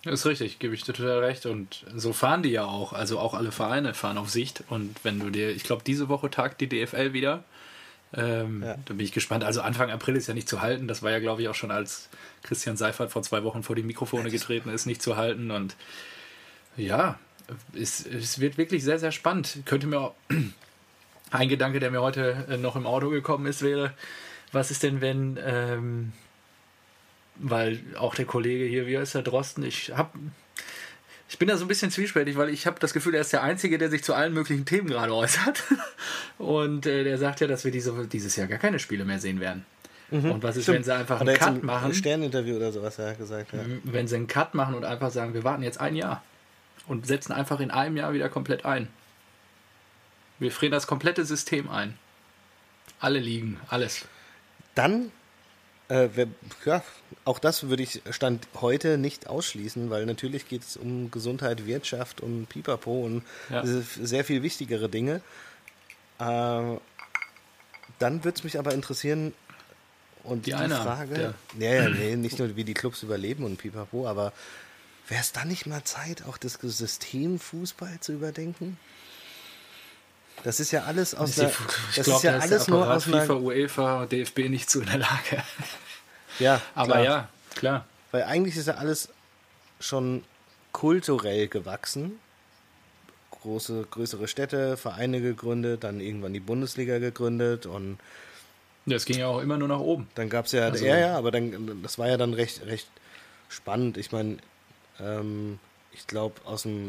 [0.07, 1.45] Ist richtig, gebe ich dir total recht.
[1.45, 2.93] Und so fahren die ja auch.
[2.93, 4.63] Also auch alle Vereine fahren auf Sicht.
[4.69, 7.43] Und wenn du dir, ich glaube, diese Woche tagt die DFL wieder.
[8.13, 8.75] Ähm, ja.
[8.85, 9.43] Da bin ich gespannt.
[9.43, 10.87] Also Anfang April ist ja nicht zu halten.
[10.87, 12.09] Das war ja, glaube ich, auch schon als
[12.43, 15.51] Christian Seifert vor zwei Wochen vor die Mikrofone getreten ist, nicht zu halten.
[15.51, 15.75] Und
[16.77, 17.19] ja,
[17.73, 19.59] es, es wird wirklich sehr, sehr spannend.
[19.65, 20.15] Könnte mir auch
[21.31, 23.93] ein Gedanke, der mir heute äh, noch im Auto gekommen ist, wäre,
[24.51, 26.13] was ist denn, wenn ähm,
[27.39, 30.11] weil auch der Kollege hier, wie heißt der Drosten, ich habe
[31.29, 33.43] ich bin da so ein bisschen zwiespältig, weil ich habe das Gefühl, er ist der
[33.43, 35.63] Einzige, der sich zu allen möglichen Themen gerade äußert.
[36.37, 39.39] Und äh, der sagt ja, dass wir diese, dieses Jahr gar keine Spiele mehr sehen
[39.39, 39.65] werden.
[40.09, 40.77] Mhm, und was ist, stimmt.
[40.77, 41.87] wenn sie einfach einen Cut machen?
[41.87, 43.51] Ein Sterninterview oder sowas ja gesagt.
[43.51, 43.61] Ja.
[43.63, 46.23] Mhm, wenn sie einen Cut machen und einfach sagen, wir warten jetzt ein Jahr
[46.87, 48.87] und setzen einfach in einem Jahr wieder komplett ein.
[50.39, 51.95] Wir frieren das komplette System ein.
[53.01, 54.05] Alle liegen, alles.
[54.75, 55.11] Dann,
[55.89, 56.27] äh, wer,
[56.65, 56.83] ja,
[57.23, 62.21] auch das würde ich Stand heute nicht ausschließen, weil natürlich geht es um Gesundheit, Wirtschaft
[62.21, 63.63] und Pipapo und ja.
[63.65, 65.21] sehr viel wichtigere Dinge.
[66.19, 66.77] Äh,
[67.99, 69.33] dann würde es mich aber interessieren,
[70.27, 73.57] und die, die eine, Frage, ja, ja, nee, nicht nur wie die Clubs überleben und
[73.57, 74.33] Pipapo, aber
[75.07, 78.77] wäre es dann nicht mal Zeit, auch das System Fußball zu überdenken?
[80.43, 81.51] Das ist ja alles aus der.
[81.95, 84.99] Ich glaube, ja da alles ist nur aus FIFA, UEFA, DFB nicht so in der
[84.99, 85.43] Lage.
[86.39, 87.03] Ja, aber klar.
[87.03, 87.85] ja, klar.
[88.11, 89.09] Weil eigentlich ist ja alles
[89.79, 90.23] schon
[90.71, 92.19] kulturell gewachsen.
[93.31, 97.97] Große, größere Städte, Vereine gegründet, dann irgendwann die Bundesliga gegründet und
[98.87, 100.07] das ging ja auch immer nur nach oben.
[100.15, 102.87] Dann gab es ja, also, ja, ja, aber dann, das war ja dann recht, recht
[103.49, 103.97] spannend.
[103.97, 104.37] Ich meine,
[104.99, 105.59] ähm,
[105.97, 106.35] ich glaube,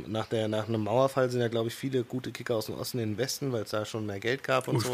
[0.07, 2.99] nach, der, nach einem Mauerfall sind ja, glaube ich, viele gute Kicker aus dem Osten
[2.99, 4.93] in den Westen, weil es da schon mehr Geld gab und so.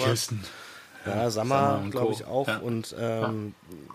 [1.07, 2.49] Ja, Sammer, glaube ich, auch.
[2.49, 2.59] Ja.
[2.59, 3.55] Und ähm,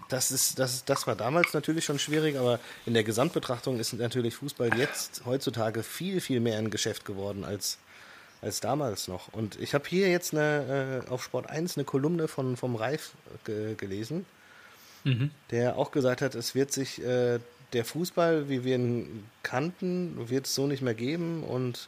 [0.10, 4.36] das, ist, das, das war damals natürlich schon schwierig, aber in der Gesamtbetrachtung ist natürlich
[4.36, 7.80] Fußball jetzt heutzutage viel, viel mehr ein Geschäft geworden als,
[8.44, 9.34] als damals noch.
[9.34, 13.14] Und ich habe hier jetzt eine, äh, auf Sport 1 eine Kolumne von, vom Reif
[13.44, 14.28] ge gelesen,
[15.04, 15.32] mhm.
[15.50, 17.40] der auch gesagt hat, es wird sich äh,
[17.74, 21.44] der Fußball, wie wir ihn kannten, wird es so nicht mehr geben.
[21.44, 21.88] Und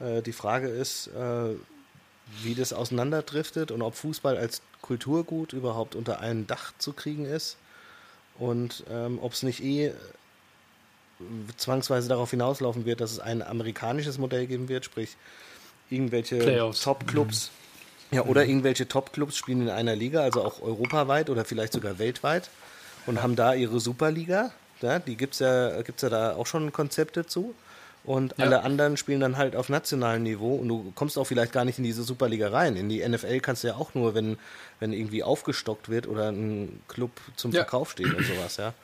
[0.00, 1.54] äh, die Frage ist, äh,
[2.42, 7.56] wie das auseinanderdriftet und ob Fußball als Kulturgut überhaupt unter einem Dach zu kriegen ist.
[8.38, 9.92] Und ähm, ob es nicht eh
[11.56, 15.16] zwangsweise darauf hinauslaufen wird, dass es ein amerikanisches Modell geben wird, sprich
[15.90, 17.50] irgendwelche Top-Clubs.
[18.10, 18.16] Mhm.
[18.16, 22.50] Ja, oder irgendwelche Top-Clubs spielen in einer Liga, also auch europaweit oder vielleicht sogar weltweit
[23.06, 24.52] und haben da ihre Superliga.
[24.84, 27.54] Ja, die gibt es ja, gibt's ja da auch schon Konzepte zu.
[28.04, 28.44] Und ja.
[28.44, 31.78] alle anderen spielen dann halt auf nationalem Niveau und du kommst auch vielleicht gar nicht
[31.78, 32.76] in diese Superliga rein.
[32.76, 34.36] In die NFL kannst du ja auch nur, wenn,
[34.78, 37.60] wenn irgendwie aufgestockt wird oder ein Club zum ja.
[37.60, 38.74] Verkauf steht und sowas, ja.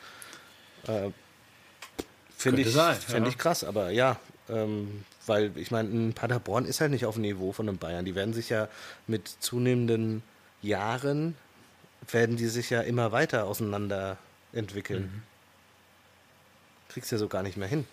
[0.87, 1.11] Äh,
[2.35, 4.17] Finde ich, find ich krass, aber ja,
[4.49, 8.07] ähm, weil ich meine, ein Paderborn ist halt nicht auf dem Niveau von einem Bayern.
[8.07, 8.69] Die werden sich ja
[9.07, 10.23] mit zunehmenden
[10.63, 11.37] Jahren,
[12.11, 14.17] werden die sich ja immer weiter auseinander
[14.55, 15.03] entwickeln.
[15.03, 15.30] Mhm.
[16.92, 17.87] Kriegst du ja so gar nicht mehr hin.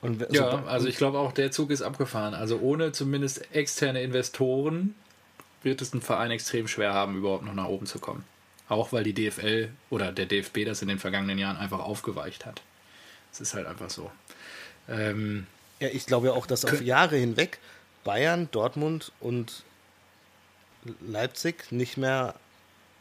[0.00, 2.34] Und ja, so, also ich glaube auch, der Zug ist abgefahren.
[2.34, 4.94] Also ohne zumindest externe Investoren
[5.62, 8.24] wird es ein Verein extrem schwer haben, überhaupt noch nach oben zu kommen.
[8.68, 12.62] Auch weil die DFL oder der DFB das in den vergangenen Jahren einfach aufgeweicht hat.
[13.32, 14.10] Es ist halt einfach so.
[14.88, 15.46] Ähm,
[15.80, 17.58] ja, ich glaube ja auch, dass auf Jahre hinweg
[18.04, 19.64] Bayern, Dortmund und
[21.00, 22.34] Leipzig nicht mehr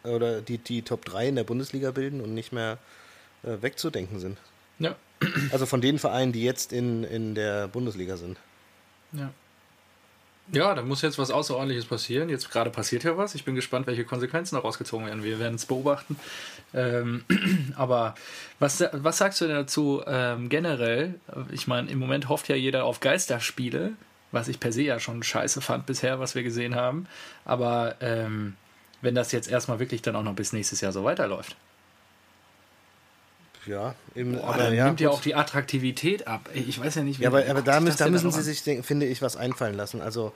[0.03, 2.77] oder die, die Top 3 in der Bundesliga bilden und nicht mehr
[3.45, 4.37] äh, wegzudenken sind.
[4.79, 4.95] Ja.
[5.51, 8.37] Also von den Vereinen, die jetzt in, in der Bundesliga sind.
[9.13, 9.31] Ja.
[10.51, 12.29] Ja, da muss jetzt was Außerordentliches passieren.
[12.29, 13.33] Jetzt gerade passiert ja was.
[13.33, 15.23] Ich bin gespannt, welche Konsequenzen daraus gezogen werden.
[15.23, 16.17] Wir werden es beobachten.
[16.73, 17.23] Ähm,
[17.75, 18.13] aber
[18.59, 21.15] was, was sagst du denn dazu ähm, generell?
[21.51, 23.93] Ich meine, im Moment hofft ja jeder auf Geisterspiele,
[24.31, 27.07] was ich per se ja schon scheiße fand bisher, was wir gesehen haben.
[27.43, 28.55] Aber ähm,
[29.01, 31.55] wenn das jetzt erstmal wirklich dann auch noch bis nächstes Jahr so weiterläuft.
[33.65, 36.49] Ja, eben, Boah, aber ja, nimmt ja auch die Attraktivität ab.
[36.53, 37.23] Ich weiß ja nicht, wie.
[37.23, 40.01] Ja, aber, aber da, müssen, da müssen sie sich, finde ich, was einfallen lassen.
[40.01, 40.33] Also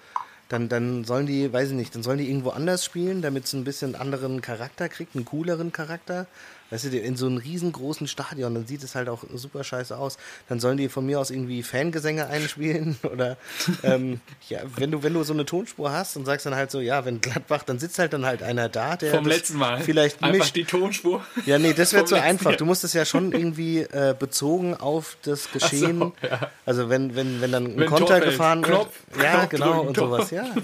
[0.49, 3.53] dann, dann sollen die, weiß ich nicht, dann sollen die irgendwo anders spielen, damit es
[3.53, 6.25] ein bisschen anderen Charakter kriegt, einen cooleren Charakter.
[6.69, 10.17] Weißt du, in so einem riesengroßen Stadion, dann sieht es halt auch super scheiße aus.
[10.47, 13.37] Dann sollen die von mir aus irgendwie Fangesänge einspielen oder
[13.83, 16.79] ähm, ja, wenn du, wenn du so eine Tonspur hast und sagst dann halt so,
[16.79, 20.21] ja, wenn Gladbach, dann sitzt halt dann halt einer da, der vom letzten Mal vielleicht
[20.21, 20.55] einfach mischt.
[20.55, 21.23] die Tonspur.
[21.45, 22.55] Ja, nee, das wäre zu einfach.
[22.55, 25.99] Du musst es ja schon irgendwie äh, bezogen auf das Geschehen.
[25.99, 26.51] So, ja.
[26.65, 28.69] Also wenn, wenn, wenn dann ein wenn Konter gefahren wird.
[28.69, 30.45] Knopf, ja, Knopf genau drücken, und sowas, ja.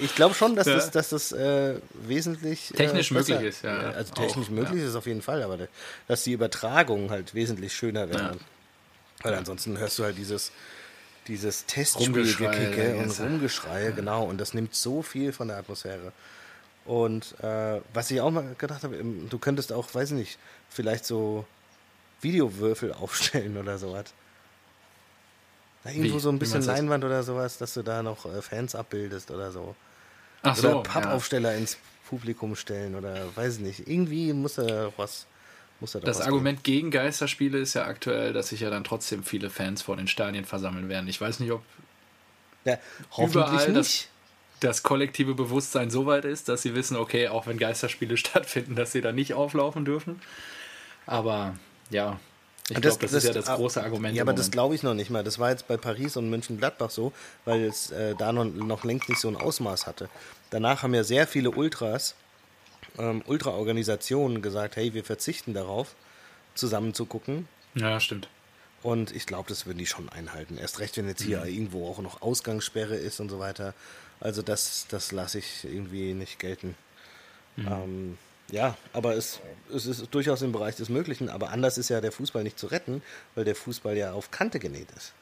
[0.00, 0.74] Ich glaube schon, dass ja.
[0.74, 1.74] das, dass das äh,
[2.06, 2.72] wesentlich.
[2.74, 3.76] Äh, technisch möglich ist, ja.
[3.76, 4.84] Also technisch auch, möglich ja.
[4.84, 5.58] ist es auf jeden Fall, aber
[6.06, 8.22] dass die Übertragung halt wesentlich schöner wäre.
[8.22, 8.36] Ja.
[9.22, 10.52] Weil ansonsten hörst du halt dieses,
[11.26, 14.24] dieses Testspielgekicke und Rumgeschreie, genau.
[14.24, 16.12] Und das nimmt so viel von der Atmosphäre.
[16.84, 18.96] Und äh, was ich auch mal gedacht habe,
[19.28, 20.38] du könntest auch, weiß ich nicht,
[20.70, 21.44] vielleicht so
[22.20, 24.06] Videowürfel aufstellen oder sowas.
[25.90, 26.20] Irgendwo Wie?
[26.20, 29.74] so ein bisschen Leinwand oder sowas, dass du da noch äh, Fans abbildest oder so.
[30.42, 31.58] Ach oder so, Pappaufsteller ja.
[31.58, 31.78] ins
[32.08, 33.88] Publikum stellen oder weiß nicht.
[33.88, 35.26] Irgendwie muss da was.
[35.80, 39.48] Muss da das Argument gegen Geisterspiele ist ja aktuell, dass sich ja dann trotzdem viele
[39.48, 41.08] Fans vor den Stadien versammeln werden.
[41.08, 41.62] Ich weiß nicht, ob
[42.64, 42.78] ja,
[43.12, 44.08] hoffentlich nicht.
[44.58, 48.90] das kollektive Bewusstsein so weit ist, dass sie wissen, okay, auch wenn Geisterspiele stattfinden, dass
[48.90, 50.20] sie da nicht auflaufen dürfen.
[51.06, 51.54] Aber
[51.90, 52.18] ja,
[52.70, 54.14] ich glaube, das, das, ist ja das große Argument.
[54.14, 55.24] Ja, aber das glaube ich noch nicht mal.
[55.24, 57.12] Das war jetzt bei Paris und München-Gladbach so,
[57.44, 60.08] weil es äh, da noch, noch längst nicht so ein Ausmaß hatte.
[60.50, 62.14] Danach haben ja sehr viele Ultras,
[62.98, 65.94] ähm, Ultra-Organisationen gesagt, hey, wir verzichten darauf,
[66.54, 67.48] zusammen zu gucken.
[67.74, 68.28] Ja, stimmt.
[68.82, 70.56] Und ich glaube, das würden die schon einhalten.
[70.56, 71.48] Erst recht, wenn jetzt hier mhm.
[71.48, 73.74] irgendwo auch noch Ausgangssperre ist und so weiter.
[74.20, 76.76] Also das, das lasse ich irgendwie nicht gelten.
[77.56, 77.66] Mhm.
[77.66, 78.18] Ähm,
[78.50, 79.40] ja, aber es,
[79.74, 81.28] es ist durchaus im Bereich des Möglichen.
[81.28, 83.02] Aber anders ist ja der Fußball nicht zu retten,
[83.34, 85.12] weil der Fußball ja auf Kante genäht ist.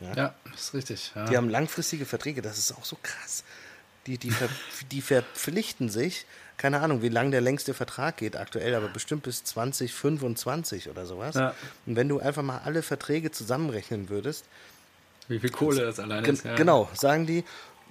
[0.00, 1.12] Ja, ja ist richtig.
[1.14, 1.24] Ja.
[1.26, 3.44] Die haben langfristige Verträge, das ist auch so krass.
[4.06, 4.48] Die, die, ver,
[4.90, 6.26] die verpflichten sich,
[6.58, 11.36] keine Ahnung, wie lang der längste Vertrag geht aktuell, aber bestimmt bis 2025 oder sowas.
[11.36, 11.54] Ja.
[11.86, 14.44] Und wenn du einfach mal alle Verträge zusammenrechnen würdest.
[15.26, 16.44] Wie viel Kohle das alleine ist.
[16.44, 16.54] Ja.
[16.54, 17.44] Genau, sagen die,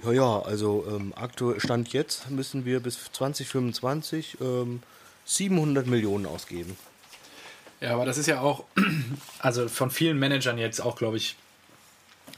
[0.03, 4.81] ja, ja, also ähm, aktuell Stand jetzt müssen wir bis 2025 ähm,
[5.25, 6.77] 700 Millionen ausgeben.
[7.79, 8.65] Ja, aber das ist ja auch,
[9.39, 11.35] also von vielen Managern jetzt auch, glaube ich,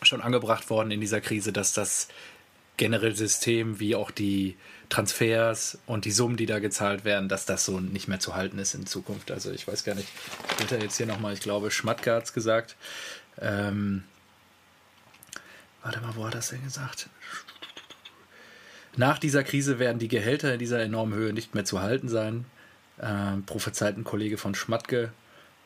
[0.01, 2.07] schon angebracht worden in dieser Krise, dass das
[2.77, 4.57] generelle System wie auch die
[4.89, 8.59] Transfers und die Summen, die da gezahlt werden, dass das so nicht mehr zu halten
[8.59, 9.31] ist in Zukunft.
[9.31, 10.09] Also ich weiß gar nicht,
[10.57, 12.75] wird er jetzt hier nochmal, ich glaube, Schmatke hat es gesagt.
[13.39, 14.03] Ähm,
[15.81, 17.09] warte mal, wo hat das denn gesagt?
[18.97, 22.45] Nach dieser Krise werden die Gehälter in dieser enormen Höhe nicht mehr zu halten sein.
[23.01, 25.11] Ähm, prophezeit ein Kollege von Schmatke.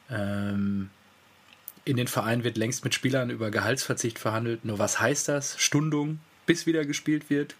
[0.09, 0.89] Ähm,
[1.86, 4.65] in den Vereinen wird längst mit Spielern über Gehaltsverzicht verhandelt.
[4.65, 5.55] Nur was heißt das?
[5.59, 7.55] Stundung, bis wieder gespielt wird?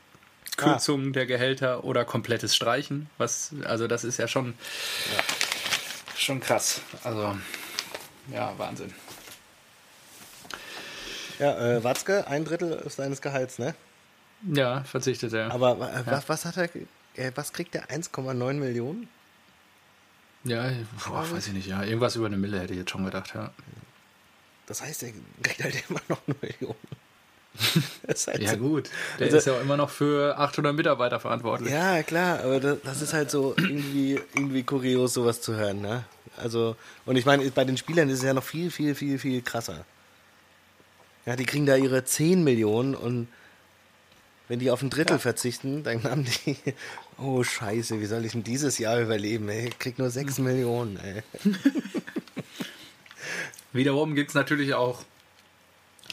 [0.58, 1.14] Kürzungen ah.
[1.14, 3.10] der Gehälter oder komplettes Streichen?
[3.18, 4.56] Was, also das ist ja schon,
[5.16, 5.24] ja,
[6.18, 6.82] schon krass.
[7.04, 7.38] Also,
[8.34, 8.94] ja, Wahnsinn.
[11.38, 13.76] Ja, äh, Watzke, ein Drittel seines Gehalts, ne?
[14.48, 15.52] Ja, verzichtet er.
[15.52, 16.06] Aber äh, ja.
[16.06, 16.70] was, was hat er,
[17.16, 19.08] äh, was kriegt der 1,9 Millionen?
[20.44, 20.72] Ja,
[21.06, 21.84] boah, weiß ich nicht, ja.
[21.84, 23.52] Irgendwas über eine Mille hätte ich jetzt schon gedacht, ja.
[24.68, 25.12] Das heißt, er
[25.42, 26.76] kriegt halt immer noch eine Million.
[28.28, 28.58] halt ja, so.
[28.58, 28.90] gut.
[29.18, 31.72] Der also, ist ja auch immer noch für 800 Mitarbeiter verantwortlich.
[31.72, 36.06] Ja, klar, aber das, das, ist halt so irgendwie, irgendwie kurios, sowas zu hören, ne?
[36.38, 39.42] Also, und ich meine, bei den Spielern ist es ja noch viel, viel, viel, viel
[39.42, 39.84] krasser.
[41.26, 43.28] Ja, die kriegen da ihre 10 Millionen und
[44.50, 45.20] wenn die auf ein Drittel ja.
[45.20, 46.58] verzichten, dann haben die,
[47.18, 49.70] oh Scheiße, wie soll ich denn dieses Jahr überleben, ey?
[49.70, 51.24] Ich krieg nur 6 Millionen, ey.
[53.72, 55.04] Wiederum gibt es natürlich auch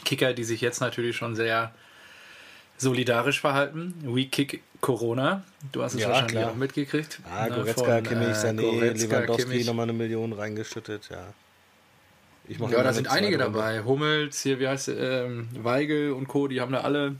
[0.05, 1.73] Kicker, die sich jetzt natürlich schon sehr
[2.77, 3.95] solidarisch verhalten.
[4.03, 5.43] We Kick Corona.
[5.71, 6.51] Du hast es ja, wahrscheinlich klar.
[6.51, 7.19] auch mitgekriegt.
[7.27, 9.65] Ah, Goretzka, ne, Kimmich, Sané, Goretzka, Lewandowski Kimmich.
[9.65, 11.33] nochmal eine Million reingeschüttet, ja.
[12.47, 13.83] ja, da sind einige dabei.
[13.83, 17.15] Hummels, hier, wie heißt ähm, Weigel und Co., die haben da alle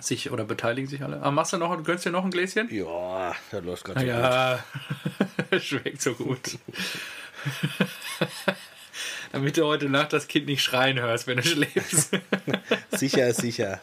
[0.00, 1.22] sich oder beteiligen sich alle.
[1.22, 2.68] Ah, machst du noch, gönnst dir noch ein Gläschen?
[2.74, 4.64] Ja, das läuft gerade so Ja,
[5.60, 6.58] schmeckt so gut.
[9.32, 12.16] Damit du heute Nacht das Kind nicht schreien hörst, wenn du schläfst.
[12.92, 13.80] sicher sicher.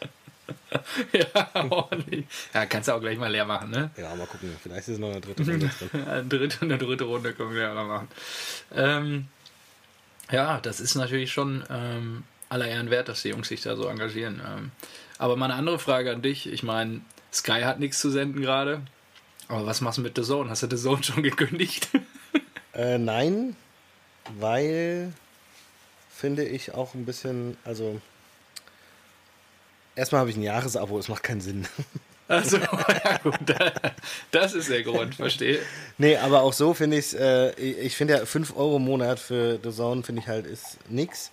[1.12, 2.26] ja, ordentlich.
[2.52, 3.90] Ja, kannst du auch gleich mal leer machen, ne?
[3.96, 4.54] Ja, mal gucken.
[4.62, 6.06] Vielleicht ist noch eine dritte Runde drin.
[6.06, 8.08] eine dritte, eine dritte Runde können wir ja mal machen.
[8.74, 9.28] Ähm,
[10.30, 13.88] ja, das ist natürlich schon ähm, aller Ehren wert, dass die Jungs sich da so
[13.88, 14.40] engagieren.
[14.46, 14.70] Ähm,
[15.24, 16.52] aber mal eine andere Frage an dich.
[16.52, 17.00] Ich meine,
[17.32, 18.82] Sky hat nichts zu senden gerade.
[19.48, 20.50] Aber was machst du mit The Zone?
[20.50, 21.88] Hast du The Zone schon gekündigt?
[22.74, 23.56] äh, nein,
[24.38, 25.14] weil
[26.14, 28.02] finde ich auch ein bisschen, also
[29.96, 31.66] erstmal habe ich ein Jahresabo, es macht keinen Sinn.
[32.26, 33.38] Also, ja gut,
[34.30, 35.58] das ist der Grund, verstehe.
[35.98, 39.20] Nee, aber auch so finde ich es, äh, ich finde ja 5 Euro im Monat
[39.20, 41.30] für The Zone finde ich halt ist nix.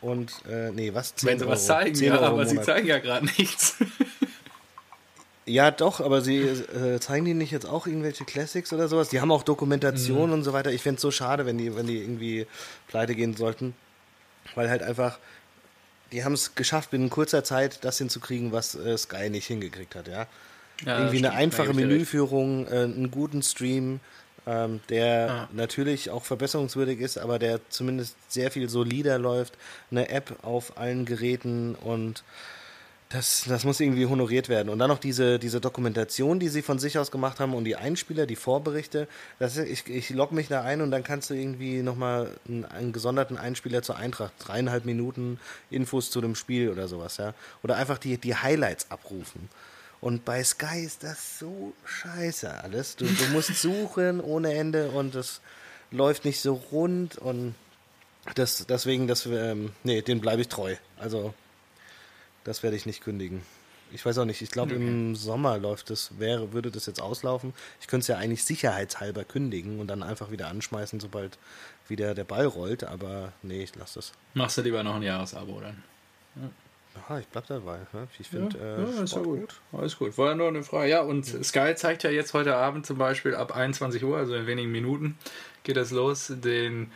[0.00, 1.14] Und, äh, nee, was?
[1.16, 1.52] 10 Wenn sie Euro.
[1.52, 3.76] was zeigen, ja, aber sie zeigen ja gerade nichts.
[5.48, 9.08] Ja, doch, aber sie äh, zeigen die nicht jetzt auch irgendwelche Classics oder sowas?
[9.08, 10.34] Die haben auch Dokumentation mhm.
[10.34, 10.70] und so weiter.
[10.72, 12.46] Ich fände es so schade, wenn die, wenn die irgendwie
[12.86, 13.74] pleite gehen sollten.
[14.54, 15.18] Weil halt einfach,
[16.12, 20.06] die haben es geschafft, binnen kurzer Zeit das hinzukriegen, was äh, Sky nicht hingekriegt hat,
[20.06, 20.26] ja.
[20.84, 24.00] ja irgendwie eine einfache Menüführung, äh, einen guten Stream,
[24.48, 25.48] ähm, der ah.
[25.52, 29.58] natürlich auch verbesserungswürdig ist, aber der zumindest sehr viel solider läuft.
[29.90, 32.24] Eine App auf allen Geräten und
[33.10, 34.68] das, das muss irgendwie honoriert werden.
[34.68, 37.76] Und dann noch diese, diese Dokumentation, die sie von sich aus gemacht haben und die
[37.76, 39.08] Einspieler, die Vorberichte.
[39.38, 42.92] Das, ich ich logge mich da ein und dann kannst du irgendwie nochmal einen, einen
[42.92, 45.40] gesonderten Einspieler zur Eintracht, dreieinhalb Minuten
[45.70, 47.32] Infos zu dem Spiel oder sowas, ja.
[47.62, 49.48] Oder einfach die, die Highlights abrufen.
[50.00, 52.96] Und bei Sky ist das so scheiße alles.
[52.96, 55.40] Du, du musst suchen ohne Ende und das
[55.90, 57.54] läuft nicht so rund und
[58.34, 60.76] das, deswegen, das, ähm, nee, den bleibe ich treu.
[60.98, 61.34] Also
[62.44, 63.42] Das werde ich nicht kündigen.
[63.90, 64.86] Ich weiß auch nicht, ich glaube okay.
[64.86, 67.54] im Sommer läuft das, wäre, würde das jetzt auslaufen.
[67.80, 71.38] Ich könnte es ja eigentlich sicherheitshalber kündigen und dann einfach wieder anschmeißen, sobald
[71.88, 74.12] wieder der Ball rollt, aber nee, ich lasse das.
[74.34, 75.82] Machst du lieber noch ein Jahresabo dann?
[76.36, 76.50] Ja.
[77.04, 77.78] Aha, ich bleib dabei.
[77.92, 78.08] Ne?
[78.18, 79.60] Ich finde, ja, äh, ja, ist ja gut.
[79.72, 80.16] Alles gut.
[80.18, 80.90] War ja nur eine Frage.
[80.90, 81.42] Ja, und ja.
[81.42, 85.18] Sky zeigt ja jetzt heute Abend zum Beispiel ab 21 Uhr, also in wenigen Minuten,
[85.64, 86.92] geht das los, den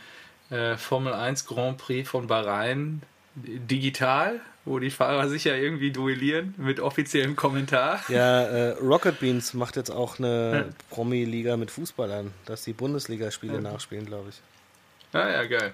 [0.49, 3.01] äh, Formel 1 Grand Prix von Bahrain
[3.35, 8.01] digital, wo die Fahrer sich ja irgendwie duellieren mit offiziellem Kommentar.
[8.07, 14.05] Ja, äh, Rocket Beans macht jetzt auch eine Promi-Liga mit Fußballern, dass die Bundesligaspiele nachspielen,
[14.05, 14.41] glaube ich.
[15.13, 15.73] Ja, ja, geil.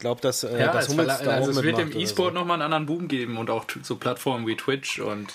[0.00, 2.38] Ich glaube, dass äh, ja, das Hummels da also es wird im E-Sport so.
[2.38, 5.30] nochmal einen anderen Boom geben und auch so Plattformen wie Twitch und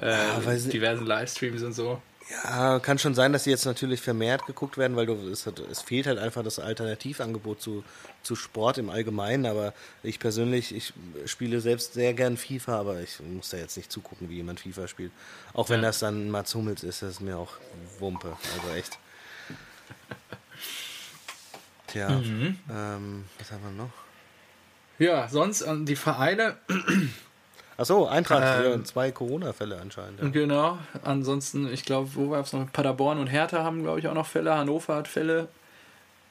[0.00, 2.00] äh, ja, diversen Livestreams und so.
[2.44, 5.80] Ja, kann schon sein, dass sie jetzt natürlich vermehrt geguckt werden, weil du, es, es,
[5.80, 7.82] fehlt halt einfach das Alternativangebot zu,
[8.22, 9.44] zu Sport im Allgemeinen.
[9.44, 9.74] Aber
[10.04, 10.92] ich persönlich, ich
[11.26, 14.86] spiele selbst sehr gern FIFA, aber ich muss da jetzt nicht zugucken, wie jemand FIFA
[14.86, 15.10] spielt.
[15.52, 15.88] Auch wenn ja.
[15.88, 17.54] das dann Mats Hummels ist, das ist mir auch
[17.98, 18.36] Wumpe.
[18.54, 19.00] Also echt.
[21.90, 22.56] Tja, mhm.
[22.70, 23.90] ähm, was haben wir noch?
[24.98, 26.56] Ja, sonst äh, die Vereine
[27.80, 30.20] Achso, Eintracht, ähm, zwei Corona-Fälle anscheinend.
[30.20, 30.28] Ja.
[30.28, 32.70] Genau, ansonsten, ich glaube, wo war es noch?
[32.70, 34.54] Paderborn und Hertha haben, glaube ich, auch noch Fälle.
[34.54, 35.48] Hannover hat Fälle.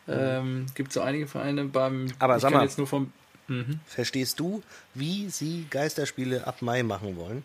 [0.05, 0.13] Mhm.
[0.13, 2.13] Ähm, Gibt so einige Vereine beim.
[2.19, 3.11] Aber sag mal, jetzt nur vom,
[3.47, 3.79] mhm.
[3.87, 4.61] verstehst du,
[4.93, 7.43] wie sie Geisterspiele ab Mai machen wollen?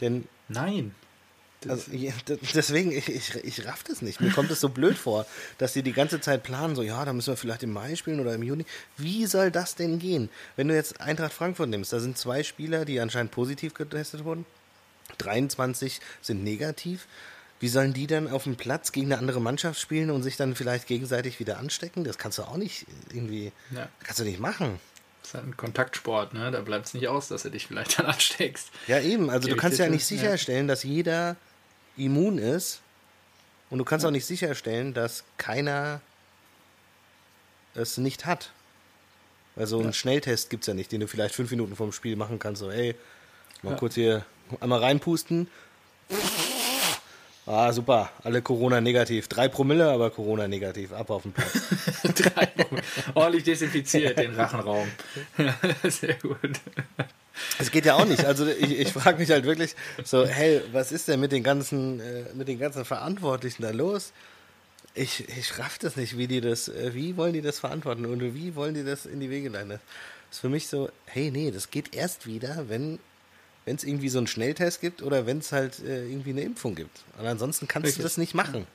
[0.00, 0.26] Denn.
[0.48, 0.94] Nein.
[1.68, 1.90] Also,
[2.54, 4.20] deswegen, ich, ich, ich raff das nicht.
[4.20, 5.26] Mir kommt es so blöd vor,
[5.58, 8.20] dass sie die ganze Zeit planen, so, ja, da müssen wir vielleicht im Mai spielen
[8.20, 8.64] oder im Juni.
[8.96, 10.28] Wie soll das denn gehen?
[10.56, 14.44] Wenn du jetzt Eintracht Frankfurt nimmst, da sind zwei Spieler, die anscheinend positiv getestet wurden.
[15.18, 17.06] 23 sind negativ.
[17.60, 20.56] Wie sollen die dann auf dem Platz gegen eine andere Mannschaft spielen und sich dann
[20.56, 22.02] vielleicht gegenseitig wieder anstecken?
[22.02, 23.88] Das kannst du auch nicht irgendwie, ja.
[24.02, 24.80] kannst du nicht machen.
[25.20, 26.50] Das ist halt ein Kontaktsport, ne?
[26.50, 28.70] Da bleibt es nicht aus, dass du dich vielleicht dann ansteckst.
[28.88, 29.30] Ja, eben.
[29.30, 30.72] Also Geh du kannst ja nicht sicherstellen, ja.
[30.72, 31.36] dass jeder
[31.96, 32.80] immun ist
[33.70, 36.00] und du kannst auch nicht sicherstellen, dass keiner
[37.74, 38.52] es nicht hat.
[39.56, 39.92] Also einen ja.
[39.92, 42.60] Schnelltest gibt es ja nicht, den du vielleicht fünf Minuten vorm Spiel machen kannst.
[42.60, 42.94] So, ey,
[43.62, 43.76] mal ja.
[43.78, 44.24] kurz hier
[44.60, 45.48] einmal reinpusten.
[47.44, 48.10] Ah, super.
[48.22, 49.26] Alle Corona negativ.
[49.26, 50.92] Drei Promille, aber Corona negativ.
[50.92, 51.52] Ab auf den Platz.
[52.14, 52.48] Drei
[53.14, 54.88] Ordentlich desinfiziert den Rachenraum.
[55.88, 56.60] Sehr gut.
[57.58, 58.24] Es geht ja auch nicht.
[58.24, 59.74] Also ich, ich frage mich halt wirklich
[60.04, 64.12] so, hey, was ist denn mit den ganzen, äh, mit den ganzen Verantwortlichen da los?
[64.94, 68.20] Ich, ich raff das nicht, wie die das, äh, wie wollen die das verantworten und
[68.34, 69.70] wie wollen die das in die Wege leiten?
[69.70, 69.80] Das
[70.30, 73.00] ist für mich so, hey, nee, das geht erst wieder, wenn
[73.64, 76.74] wenn es irgendwie so einen Schnelltest gibt oder wenn es halt äh, irgendwie eine Impfung
[76.74, 77.00] gibt.
[77.18, 77.98] Und ansonsten kannst Richtig.
[77.98, 78.66] du das nicht machen.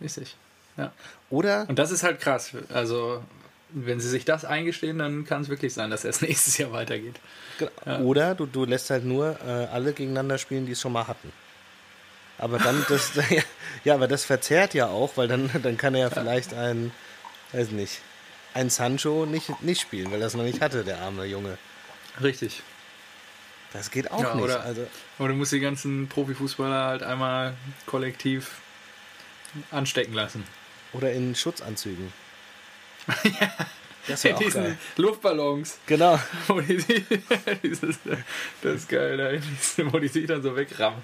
[0.00, 0.36] Richtig.
[0.76, 0.92] Ja.
[1.30, 1.68] Oder?
[1.68, 2.52] Und das ist halt krass.
[2.72, 3.22] Also
[3.70, 7.16] wenn sie sich das eingestehen, dann kann es wirklich sein, dass es nächstes Jahr weitergeht.
[7.84, 8.00] Ja.
[8.00, 11.32] Oder du, du lässt halt nur äh, alle gegeneinander spielen, die es schon mal hatten.
[12.38, 13.12] Aber dann, das,
[13.84, 16.92] ja, aber das verzerrt ja auch, weil dann, dann kann er ja vielleicht ein,
[17.52, 18.00] weiß nicht,
[18.54, 21.58] ein Sancho nicht, nicht spielen, weil er es noch nicht hatte, der arme Junge.
[22.22, 22.62] Richtig.
[23.74, 24.44] Das geht auch ja, nicht.
[24.44, 24.86] Oder, also,
[25.18, 27.54] oder du musst die ganzen Profifußballer halt einmal
[27.86, 28.52] kollektiv
[29.70, 30.44] anstecken lassen.
[30.92, 32.12] Oder in Schutzanzügen.
[33.24, 33.52] ja.
[34.06, 34.78] Das, ja, diesen geil.
[34.96, 35.78] Luftballons.
[35.86, 36.18] Genau.
[36.46, 36.76] Wo die,
[37.62, 37.98] dieses,
[38.62, 41.02] das ist geil, da, wo die sich dann so wegrammen.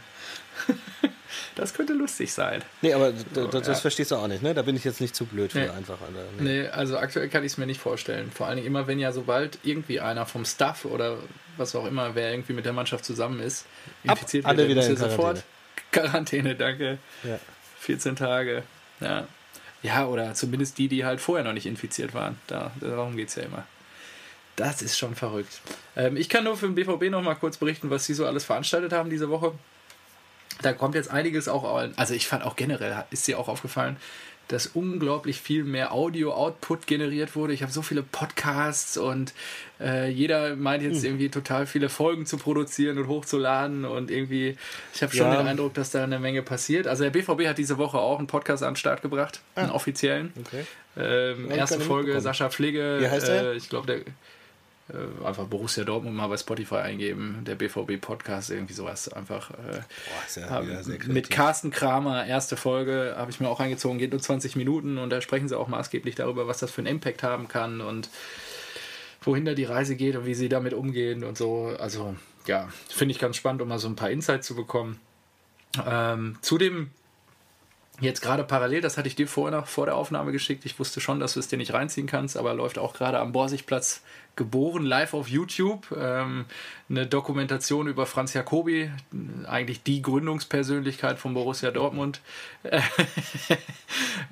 [1.55, 2.62] Das könnte lustig sein.
[2.83, 4.53] Nee, aber so, das, das verstehst du auch nicht, ne?
[4.53, 5.68] Da bin ich jetzt nicht zu blöd für nee.
[5.71, 5.99] einfach.
[6.01, 6.62] Oder, nee.
[6.62, 6.68] nee.
[6.68, 8.31] also aktuell kann ich es mir nicht vorstellen.
[8.31, 11.18] Vor allen Dingen immer, wenn ja sobald irgendwie einer vom Staff oder
[11.61, 13.66] was auch immer, wer irgendwie mit der Mannschaft zusammen ist,
[14.02, 15.16] infiziert Ab, wird, alle wieder in Quarantäne.
[15.16, 15.44] sofort
[15.92, 16.98] Quarantäne, danke.
[17.22, 17.38] Ja.
[17.80, 18.62] 14 Tage.
[19.00, 19.26] Ja.
[19.82, 22.38] Ja, oder zumindest die, die halt vorher noch nicht infiziert waren.
[22.46, 23.64] Da, darum geht es ja immer.
[24.56, 25.61] Das ist schon verrückt.
[25.96, 28.44] Ähm, ich kann nur für den BVB noch mal kurz berichten, was sie so alles
[28.44, 29.52] veranstaltet haben diese Woche.
[30.61, 31.64] Da kommt jetzt einiges auch,
[31.96, 33.96] also ich fand auch generell, ist dir auch aufgefallen,
[34.53, 37.53] dass unglaublich viel mehr Audio-Output generiert wurde.
[37.53, 39.32] Ich habe so viele Podcasts und
[39.80, 41.11] äh, jeder meint jetzt hm.
[41.11, 44.57] irgendwie total viele Folgen zu produzieren und hochzuladen und irgendwie,
[44.92, 45.36] ich habe schon ja.
[45.36, 46.86] den Eindruck, dass da eine Menge passiert.
[46.86, 49.62] Also der BVB hat diese Woche auch einen Podcast an den Start gebracht, ah.
[49.62, 50.32] einen offiziellen.
[50.40, 50.64] Okay.
[50.96, 52.98] Ähm, erste Folge, Sascha Pflege.
[53.01, 53.53] Wie heißt der?
[53.53, 54.01] Äh, ich glaube, der
[54.93, 59.09] äh, einfach Borussia Dortmund mal bei Spotify eingeben, der BVB Podcast, irgendwie sowas.
[59.12, 59.55] Einfach äh,
[60.36, 64.57] Boah, ja mit Carsten Kramer, erste Folge, habe ich mir auch eingezogen, geht nur 20
[64.57, 67.80] Minuten und da sprechen sie auch maßgeblich darüber, was das für einen Impact haben kann
[67.80, 68.09] und
[69.22, 71.74] wohin da die Reise geht und wie sie damit umgehen und so.
[71.78, 72.16] Also
[72.47, 75.01] ja, finde ich ganz spannend, um mal so ein paar Insights zu bekommen.
[75.86, 76.91] Ähm, zu dem
[78.01, 80.64] Jetzt gerade parallel, das hatte ich dir vorher noch vor der Aufnahme geschickt.
[80.64, 83.32] Ich wusste schon, dass du es dir nicht reinziehen kannst, aber läuft auch gerade am
[83.32, 84.03] Borsigplatz
[84.36, 85.94] geboren, live auf YouTube.
[85.96, 86.46] Ähm,
[86.88, 88.90] eine Dokumentation über Franz Jacobi,
[89.46, 92.20] eigentlich die Gründungspersönlichkeit von Borussia Dortmund.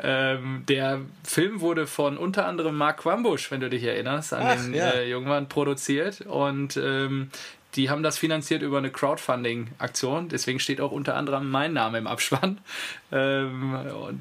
[0.02, 4.56] ähm, der Film wurde von unter anderem Mark Quambusch, wenn du dich erinnerst, an Ach,
[4.56, 4.90] den ja.
[4.90, 6.22] äh, jungen Mann produziert.
[6.22, 7.30] Und ähm,
[7.78, 10.28] die haben das finanziert über eine Crowdfunding-Aktion.
[10.28, 12.58] Deswegen steht auch unter anderem mein Name im Abspann.
[13.10, 13.74] Ähm,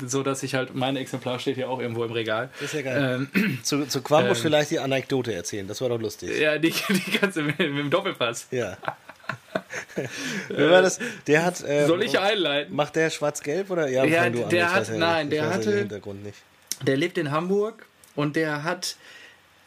[0.06, 2.50] so dass ich halt, mein Exemplar steht hier auch irgendwo im Regal.
[2.62, 3.28] Das ist ja geil.
[3.36, 6.40] Ähm, zu, zu Quambusch ähm, vielleicht die Anekdote erzählen, das war doch lustig.
[6.40, 8.48] Ja, die, die du mit, mit dem Doppelpass.
[8.52, 8.78] Ja.
[10.48, 11.00] Wie war das?
[11.28, 11.62] Der hat.
[11.68, 12.74] Ähm, Soll ich einleiten?
[12.74, 13.90] Macht der schwarz-gelb oder?
[13.90, 15.80] Ja, der, du der hat, nein, der hatte.
[15.80, 16.38] Hintergrund nicht.
[16.84, 17.86] Der lebt in Hamburg
[18.16, 18.96] und der hat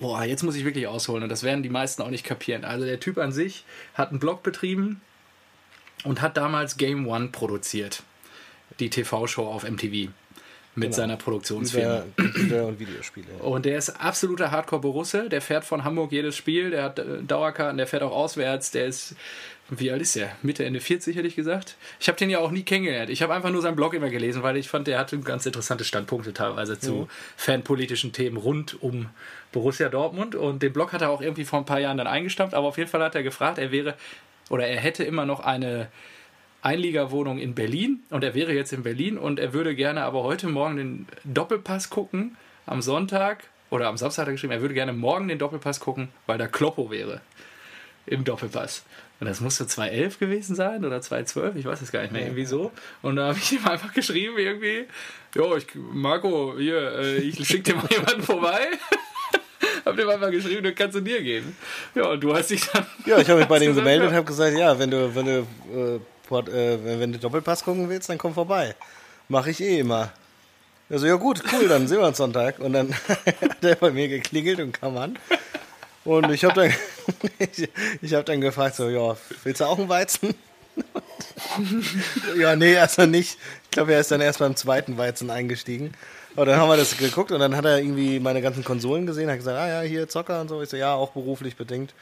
[0.01, 2.65] boah, jetzt muss ich wirklich ausholen und das werden die meisten auch nicht kapieren.
[2.65, 5.01] Also der Typ an sich hat einen Blog betrieben
[6.05, 8.03] und hat damals Game One produziert.
[8.79, 10.11] Die TV-Show auf MTV
[10.75, 10.97] mit genau.
[10.97, 12.05] seiner Produktionsfirma.
[12.17, 13.27] Computer und Videospiele.
[13.41, 15.29] Und der ist absoluter Hardcore-Borusse.
[15.29, 16.71] Der fährt von Hamburg jedes Spiel.
[16.71, 18.71] Der hat äh, Dauerkarten, der fährt auch auswärts.
[18.71, 19.17] Der ist
[19.71, 20.33] wie alt ist der?
[20.43, 21.77] Mitte, Ende 40 hätte ich gesagt.
[21.99, 23.11] Ich habe den ja auch nie kennengelernt.
[23.11, 25.85] Ich habe einfach nur seinen Blog immer gelesen, weil ich fand, der hatte ganz interessante
[25.85, 27.09] Standpunkte teilweise zu mhm.
[27.37, 29.07] fanpolitischen Themen rund um
[29.53, 30.35] Borussia Dortmund.
[30.35, 32.55] Und den Blog hat er auch irgendwie vor ein paar Jahren dann eingestampft.
[32.55, 33.95] Aber auf jeden Fall hat er gefragt, er wäre
[34.51, 35.89] oder er hätte immer noch eine
[36.63, 40.47] Einliegerwohnung in Berlin und er wäre jetzt in Berlin und er würde gerne aber heute
[40.49, 44.93] Morgen den Doppelpass gucken am Sonntag oder am Samstag hat er geschrieben, er würde gerne
[44.93, 47.23] morgen den Doppelpass gucken, weil da Kloppo wäre
[48.07, 48.85] im Doppelpass.
[49.21, 52.47] Und das musste 2011 gewesen sein oder 2012, ich weiß es gar nicht mehr, irgendwie
[52.47, 52.73] so.
[53.03, 54.87] Und da habe ich ihm einfach geschrieben, irgendwie,
[55.35, 58.61] jo, ich, Marco, hier, äh, ich schicke dir mal jemanden vorbei.
[59.85, 61.55] hab dem einfach geschrieben, du kannst zu dir gehen.
[61.95, 62.87] Ja, und du hast dich dann.
[63.07, 65.39] Ja, ich habe mich bei dem gemeldet und habe gesagt, ja, wenn du, wenn du,
[65.41, 68.75] äh, Port, äh, wenn, du Doppelpass gucken willst, dann komm vorbei.
[69.29, 70.13] Mache ich eh immer.
[70.89, 72.59] Also ja gut, cool, dann sehen wir uns Sonntag.
[72.59, 75.19] Und dann hat er bei mir geklingelt und kam an.
[76.05, 76.75] Und ich habe dann,
[77.39, 77.69] ich,
[78.03, 80.35] ich hab dann gefragt, so, ja, willst du auch einen Weizen?
[82.39, 83.39] ja, nee, also nicht.
[83.65, 85.95] Ich glaube, er ist dann erst beim zweiten Weizen eingestiegen.
[86.37, 89.29] Aber dann haben wir das geguckt und dann hat er irgendwie meine ganzen Konsolen gesehen,
[89.29, 90.63] hat gesagt, ah ja, hier Zocker und so.
[90.63, 91.93] Ich so, ja, auch beruflich bedingt.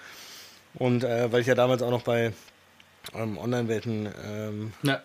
[0.75, 2.33] Und äh, weil ich ja damals auch noch bei
[3.15, 5.01] ähm, Online-Welten ähm, ja.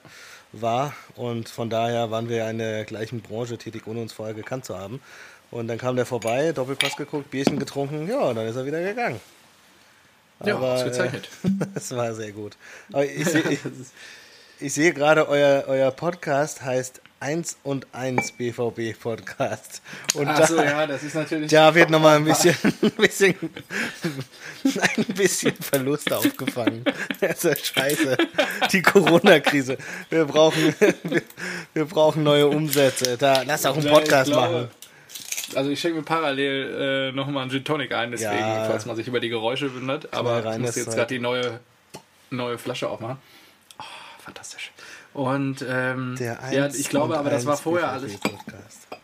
[0.52, 4.36] war und von daher waren wir ja in der gleichen Branche tätig, ohne uns vorher
[4.36, 5.02] gekannt zu haben.
[5.54, 8.82] Und dann kam der vorbei, Doppelpass geguckt, Bierchen getrunken, ja, und dann ist er wieder
[8.82, 9.20] gegangen.
[10.44, 11.30] Ja, Aber, ausgezeichnet.
[11.44, 12.58] Äh, das war sehr gut.
[12.92, 13.60] Aber ich sehe ich,
[14.60, 19.84] ich seh gerade, euer, euer Podcast heißt 1 und 1 BVB Podcast.
[20.16, 21.52] Und Ach so, ja, das ist natürlich.
[21.52, 23.36] Da wird nochmal ein bisschen, ein bisschen,
[24.64, 26.84] ein bisschen Verlust aufgefangen.
[27.22, 28.18] Das ist scheiße.
[28.72, 29.78] Die Corona-Krise.
[30.10, 30.74] Wir brauchen,
[31.04, 31.22] wir,
[31.76, 33.18] wir, brauchen neue Umsätze.
[33.18, 34.83] Da, lass auch einen Podcast ja, glaube, machen.
[35.56, 38.66] Also ich schenke mir parallel äh, nochmal einen Gin Tonic ein, deswegen, ja.
[38.66, 40.14] falls man sich über die Geräusche wundert.
[40.14, 41.60] Aber ich muss jetzt gerade die neue,
[42.30, 43.18] neue Flasche aufmachen.
[43.80, 43.84] Oh,
[44.20, 44.72] fantastisch.
[45.14, 48.18] Und ähm, ja, ich glaube aber, das war vorher alles.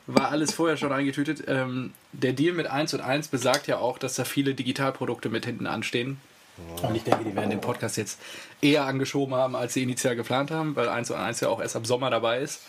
[0.07, 1.43] War alles vorher schon eingetütet.
[1.47, 5.45] Ähm, der Deal mit 1 und 1 besagt ja auch, dass da viele Digitalprodukte mit
[5.45, 6.19] hinten anstehen.
[6.57, 6.87] Oh.
[6.87, 8.19] Und ich denke, die werden den Podcast jetzt
[8.59, 11.75] eher angeschoben haben, als sie initial geplant haben, weil 1 und 1 ja auch erst
[11.75, 12.61] ab Sommer dabei ist.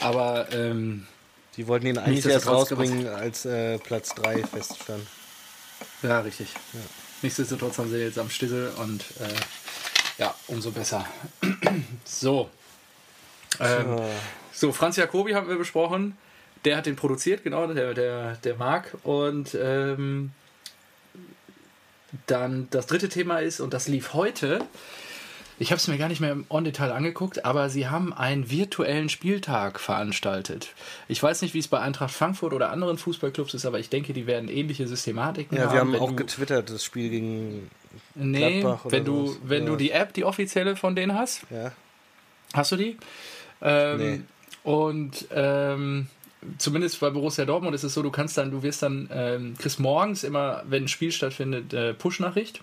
[0.00, 1.08] Aber ähm,
[1.60, 5.06] die wollten ihn eigentlich erst rausbringen, als äh, Platz 3 feststand.
[6.02, 6.54] Ja, richtig.
[6.72, 6.80] Ja.
[7.20, 9.28] Nichtsdestotrotz haben sie jetzt am Stissel und äh,
[10.16, 11.04] ja, umso besser.
[12.06, 12.48] so.
[13.58, 14.00] Ähm,
[14.52, 16.16] so, Franz Jacobi haben wir besprochen.
[16.64, 18.96] Der hat den produziert, genau, der, der, der Marc.
[19.02, 20.32] Und ähm,
[22.26, 24.64] dann das dritte Thema ist, und das lief heute,
[25.60, 29.10] ich habe es mir gar nicht mehr im On-Detail angeguckt, aber sie haben einen virtuellen
[29.10, 30.70] Spieltag veranstaltet.
[31.06, 34.14] Ich weiß nicht, wie es bei Eintracht Frankfurt oder anderen Fußballclubs ist, aber ich denke,
[34.14, 35.76] die werden ähnliche Systematiken ja, haben.
[35.76, 37.70] Ja, wir haben auch getwittert, das Spiel gegen
[38.14, 39.38] Nee, wenn du, sowas.
[39.44, 41.42] wenn du die App, die offizielle von denen hast.
[41.50, 41.72] Ja.
[42.54, 42.96] Hast du die?
[43.60, 44.20] Ähm, nee.
[44.62, 46.08] Und ähm,
[46.56, 49.78] zumindest bei Borussia Dortmund ist es so, du kannst dann, du wirst dann, ähm, kriegst
[49.78, 52.62] morgens immer, wenn ein Spiel stattfindet, äh, Push-Nachricht.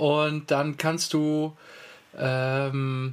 [0.00, 1.54] Und dann kannst du
[2.18, 3.12] ähm,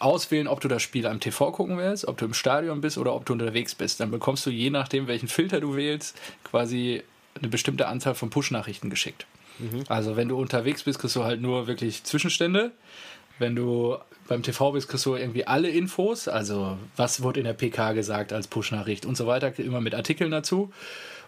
[0.00, 3.14] auswählen, ob du das Spiel am TV gucken willst, ob du im Stadion bist oder
[3.14, 4.00] ob du unterwegs bist.
[4.00, 7.04] Dann bekommst du je nachdem, welchen Filter du wählst, quasi
[7.38, 9.24] eine bestimmte Anzahl von Push-Nachrichten geschickt.
[9.60, 9.84] Mhm.
[9.86, 12.72] Also wenn du unterwegs bist, kriegst du halt nur wirklich Zwischenstände.
[13.38, 13.96] Wenn du
[14.26, 18.32] beim TV bist, kriegst du irgendwie alle Infos, also was wurde in der PK gesagt
[18.32, 20.72] als Push-Nachricht und so weiter, immer mit Artikeln dazu.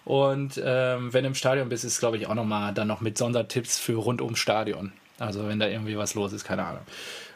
[0.05, 3.01] Und ähm, wenn du im Stadion bist, ist es, glaube ich, auch nochmal dann noch
[3.01, 4.92] mit Sondertipps für rund ums Stadion.
[5.18, 6.82] Also wenn da irgendwie was los ist, keine Ahnung.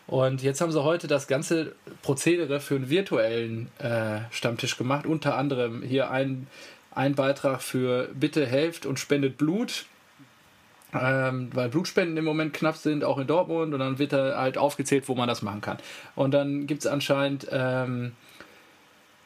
[0.07, 5.07] Und jetzt haben sie heute das ganze Prozedere für einen virtuellen äh, Stammtisch gemacht.
[5.07, 6.47] Unter anderem hier ein,
[6.95, 9.87] ein Beitrag für Bitte helft und spendet Blut.
[10.95, 13.73] Ähm, weil Blutspenden im Moment knapp sind, auch in Dortmund.
[13.73, 15.79] Und dann wird da halt aufgezählt, wo man das machen kann.
[16.15, 17.47] Und dann gibt es anscheinend.
[17.51, 18.13] Ähm,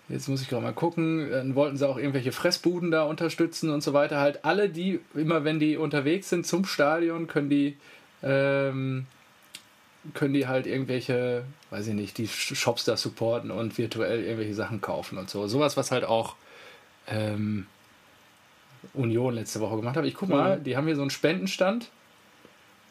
[0.09, 1.31] Jetzt muss ich gerade mal gucken.
[1.31, 4.21] Dann wollten sie auch irgendwelche Fressbuden da unterstützen und so weiter.
[4.21, 7.77] Halt alle, die, immer wenn die unterwegs sind zum Stadion, können die
[8.23, 9.07] ähm,
[10.15, 14.81] können die halt irgendwelche, weiß ich nicht, die Shops da supporten und virtuell irgendwelche Sachen
[14.81, 15.47] kaufen und so.
[15.49, 16.37] Sowas, was halt auch
[17.09, 17.67] ähm,
[18.95, 20.05] Union letzte Woche gemacht hat.
[20.05, 20.65] Ich guck mal, mhm.
[20.65, 21.91] die haben hier so einen Spendenstand.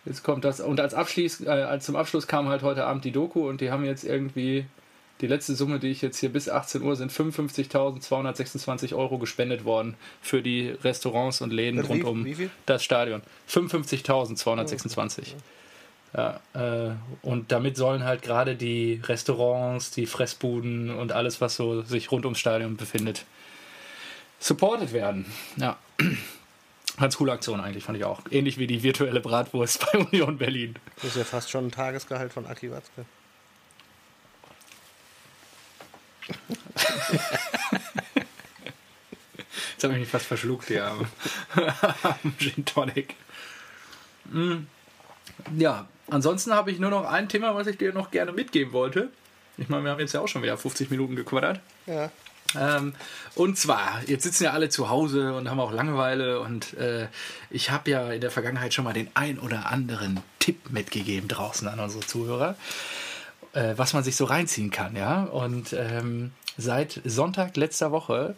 [0.06, 0.60] Jetzt kommt das.
[0.60, 3.72] Und als Abschluss, äh, als zum Abschluss kam halt heute Abend die Doku und die
[3.72, 4.66] haben jetzt irgendwie
[5.22, 9.96] die letzte Summe, die ich jetzt hier bis 18 Uhr sind 55.226 Euro gespendet worden
[10.22, 12.28] für die Restaurants und Läden rund um
[12.66, 13.22] das Stadion.
[13.50, 15.22] 55.226.
[15.24, 16.92] Oh, ja, äh,
[17.22, 22.26] und damit sollen halt gerade die Restaurants, die Fressbuden und alles, was so sich rund
[22.26, 23.26] ums Stadion befindet,
[24.40, 25.26] supported werden.
[25.58, 25.78] Ja.
[26.98, 28.22] Ganz coole Aktion eigentlich, fand ich auch.
[28.32, 30.76] Ähnlich wie die virtuelle Bratwurst bei Union Berlin.
[30.96, 33.06] Das ist ja fast schon ein Tagesgehalt von Aki Watzke.
[39.74, 40.96] Jetzt habe ich mich fast verschluckt, ja.
[42.40, 43.16] Gin Tonic.
[44.26, 44.68] Mm.
[45.58, 49.10] Ja, ansonsten habe ich nur noch ein Thema, was ich dir noch gerne mitgeben wollte.
[49.58, 51.60] Ich meine, wir haben jetzt ja auch schon wieder 50 Minuten gequaddert.
[51.86, 52.12] Ja.
[52.58, 52.94] Ähm,
[53.36, 57.08] und zwar, jetzt sitzen ja alle zu Hause und haben auch Langeweile und äh,
[57.50, 61.68] ich habe ja in der Vergangenheit schon mal den ein oder anderen Tipp mitgegeben draußen
[61.68, 62.56] an unsere Zuhörer,
[63.56, 65.24] äh, was man sich so reinziehen kann, ja.
[65.24, 68.36] Und ähm, seit Sonntag letzter Woche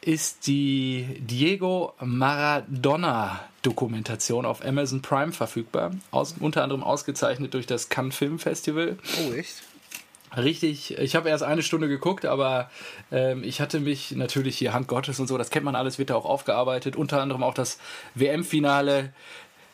[0.00, 5.92] ist die Diego Maradona Dokumentation auf Amazon Prime verfügbar.
[6.12, 8.98] Aus, unter anderem ausgezeichnet durch das Cannes Film Festival.
[9.26, 9.62] Oh, echt?
[10.36, 12.70] Richtig, ich habe erst eine Stunde geguckt, aber
[13.10, 16.10] ähm, ich hatte mich natürlich hier Hand Gottes und so, das kennt man alles, wird
[16.10, 16.94] da auch aufgearbeitet.
[16.94, 17.78] Unter anderem auch das
[18.14, 19.12] WM-Finale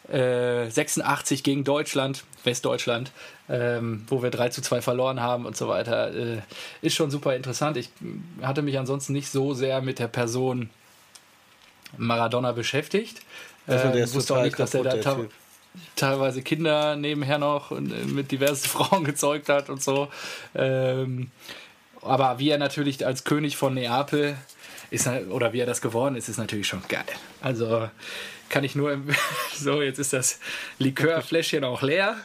[0.08, 3.12] äh, 86 gegen Deutschland, Westdeutschland,
[3.48, 6.14] ähm, wo wir 3 zu 2 verloren haben und so weiter.
[6.14, 6.38] Äh,
[6.80, 7.76] ist schon super interessant.
[7.76, 7.90] Ich
[8.42, 10.70] hatte mich ansonsten nicht so sehr mit der Person
[11.96, 13.20] Maradona beschäftigt.
[13.66, 15.28] Also äh, wusste auch nicht, dass er da te
[15.96, 20.08] teilweise Kinder nebenher noch äh, mit diversen Frauen gezeugt hat und so.
[20.54, 21.30] Ähm,
[22.02, 24.36] aber wie er natürlich als König von Neapel
[24.92, 27.04] ist, oder wie er das geworden ist, ist natürlich schon geil.
[27.40, 27.88] Also
[28.48, 28.98] kann ich nur
[29.56, 30.38] so jetzt ist das
[30.78, 32.16] Likörfläschchen auch leer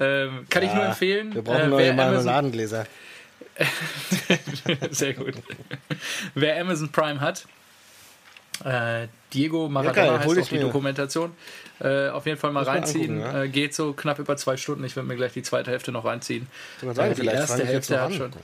[0.00, 2.86] ähm, kann ja, ich nur empfehlen wir brauchen äh, neue Marmeladengläser
[4.90, 5.34] sehr gut
[6.34, 7.46] wer Amazon Prime hat
[8.64, 11.32] äh, Diego Maradona ja, heißt auch die Dokumentation.
[11.78, 13.20] Äh, auf jeden Fall mal reinziehen.
[13.20, 13.42] Angucken, ja?
[13.44, 14.82] äh, geht so knapp über zwei Stunden.
[14.84, 16.46] Ich werde mir gleich die zweite Hälfte noch reinziehen.
[16.80, 18.32] Sagen, die erste Hälfte hat schon.
[18.32, 18.38] Ja.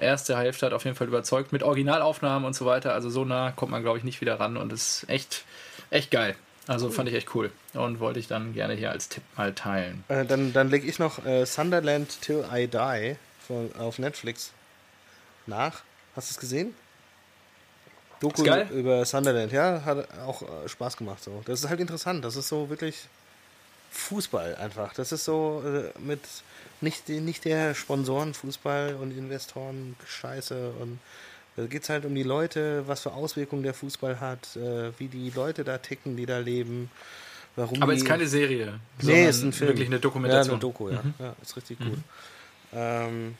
[0.00, 2.92] Erste Hälfte hat auf jeden Fall überzeugt mit Originalaufnahmen und so weiter.
[2.92, 5.44] Also so nah kommt man, glaube ich, nicht wieder ran und ist echt,
[5.90, 6.36] echt geil.
[6.68, 10.02] Also fand ich echt cool und wollte ich dann gerne hier als Tipp mal teilen.
[10.08, 13.16] Äh, dann dann lege ich noch äh, Sunderland Till I Die
[13.46, 14.52] von, auf Netflix
[15.46, 15.82] nach.
[16.16, 16.74] Hast du es gesehen?
[18.18, 18.42] Doku
[18.72, 21.22] über Sunderland, ja, hat auch äh, Spaß gemacht.
[21.22, 21.42] So.
[21.44, 22.24] Das ist halt interessant.
[22.24, 23.08] Das ist so wirklich
[23.90, 24.94] Fußball einfach.
[24.94, 26.20] Das ist so äh, mit
[26.80, 30.98] nicht, nicht der Sponsorenfußball und Investoren Scheiße und
[31.56, 35.08] da geht es halt um die Leute, was für Auswirkungen der Fußball hat, äh, wie
[35.08, 36.90] die Leute da ticken, die da leben.
[37.56, 38.78] Warum Aber es ist keine Serie.
[39.00, 39.70] Nee, ist ein Film.
[39.70, 40.46] Wirklich eine Dokumentation.
[40.46, 41.02] Ja, eine Doku, ja.
[41.02, 41.14] Mhm.
[41.18, 41.96] ja ist richtig gut.
[41.96, 42.04] Mhm.
[42.74, 43.38] Ähm,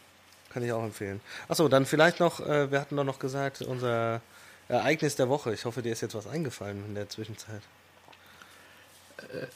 [0.48, 1.20] kann ich auch empfehlen.
[1.48, 4.22] Achso, dann vielleicht noch, äh, wir hatten doch noch gesagt, unser
[4.68, 5.52] Ereignis der Woche.
[5.52, 7.60] Ich hoffe, dir ist jetzt was eingefallen in der Zwischenzeit.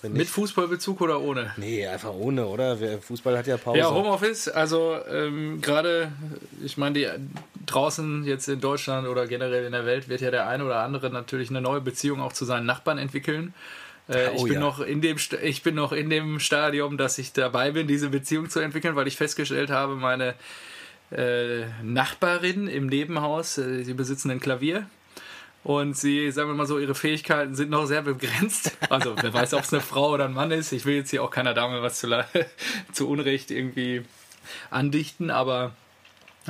[0.03, 1.53] Äh, mit Fußballbezug oder ohne?
[1.57, 2.79] Nee, einfach ohne, oder?
[3.01, 3.79] Fußball hat ja Pause.
[3.79, 6.13] Ja, Homeoffice, also ähm, gerade,
[6.65, 7.21] ich meine,
[7.67, 11.11] draußen jetzt in Deutschland oder generell in der Welt wird ja der eine oder andere
[11.11, 13.53] natürlich eine neue Beziehung auch zu seinen Nachbarn entwickeln.
[14.09, 14.61] Äh, oh, ich, bin ja.
[14.61, 18.49] noch in dem, ich bin noch in dem Stadium, dass ich dabei bin, diese Beziehung
[18.49, 20.35] zu entwickeln, weil ich festgestellt habe, meine
[21.13, 24.87] äh, Nachbarin im Nebenhaus, äh, sie besitzen ein Klavier
[25.63, 28.73] und sie, sagen wir mal so, ihre Fähigkeiten sind noch sehr begrenzt.
[28.91, 30.73] Also wer weiß, ob es eine Frau oder ein Mann ist.
[30.73, 32.09] Ich will jetzt hier auch keiner Dame was zu,
[32.93, 34.03] zu Unrecht irgendwie
[34.71, 35.73] andichten, aber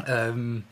[0.06, 0.64] ähm,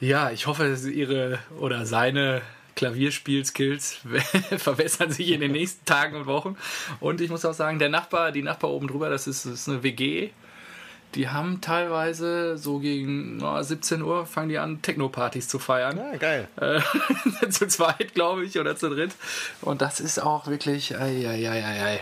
[0.00, 2.42] ja, ich hoffe, ihre oder seine
[2.76, 3.98] Klavierspielskills
[4.56, 6.56] verbessern sich in den nächsten Tagen und Wochen.
[7.00, 9.68] Und ich muss auch sagen, der Nachbar, die Nachbar oben drüber, das ist, das ist
[9.68, 10.30] eine WG
[11.14, 15.96] die haben teilweise so gegen oh, 17 Uhr fangen die an, Techno-Partys zu feiern.
[15.96, 16.48] Ja, geil.
[16.60, 19.12] Äh, zu zweit, glaube ich, oder zu dritt.
[19.60, 22.00] Und das ist auch wirklich, ei, ei, ei, ei,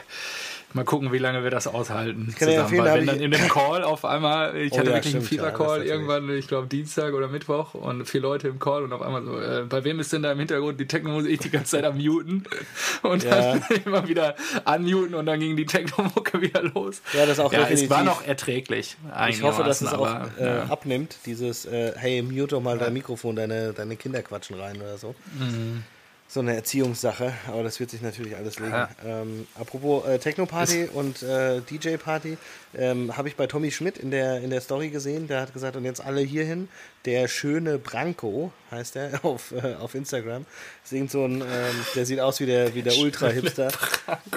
[0.77, 2.29] Mal gucken, wie lange wir das aushalten.
[2.29, 2.59] ja Zusammen.
[2.61, 5.15] empfehlen, Weil wenn dann ich- in dem Call auf einmal, ich Oh hatte ja, wirklich
[5.15, 5.91] einen stimmt, ja, das FIFA-Call natürlich.
[5.93, 9.39] irgendwann, ich glaube Dienstag oder Mittwoch und vier Leute im Call und auf einmal so,
[9.41, 12.45] äh, bei wem ist denn da im Hintergrund die Techno-Musik die ganze Zeit am Muten?
[13.03, 17.01] Und dann immer wieder unmuten und dann ging die Techno-Mucke wieder los.
[17.13, 18.97] Ja, das auch ja, es war noch erträglich.
[19.29, 20.63] Ich hoffe, dass es auch aber, äh, ja.
[20.65, 24.99] abnimmt, dieses, äh, hey, mute doch mal dein Mikrofon, deine, deine Kinder quatschen rein oder
[24.99, 25.15] so.
[25.39, 25.85] Mhm.
[26.29, 28.73] So eine Erziehungssache, aber das wird sich natürlich alles legen.
[28.73, 28.89] Ja.
[29.05, 32.37] Ähm, apropos äh, Techno-Party und äh, DJ-Party,
[32.75, 35.77] ähm, habe ich bei Tommy Schmidt in der, in der Story gesehen, der hat gesagt,
[35.77, 36.69] und jetzt alle hierhin,
[37.05, 40.47] der schöne Branko, heißt er, auf, äh, auf Instagram.
[40.85, 41.47] Ist irgend so ein, ähm,
[41.95, 43.71] der sieht aus wie der, wie der Ultra-Hipster.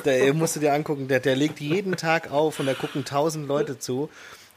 [0.05, 3.47] Der musst du dir angucken, der, der legt jeden Tag auf und da gucken tausend
[3.47, 4.09] Leute zu.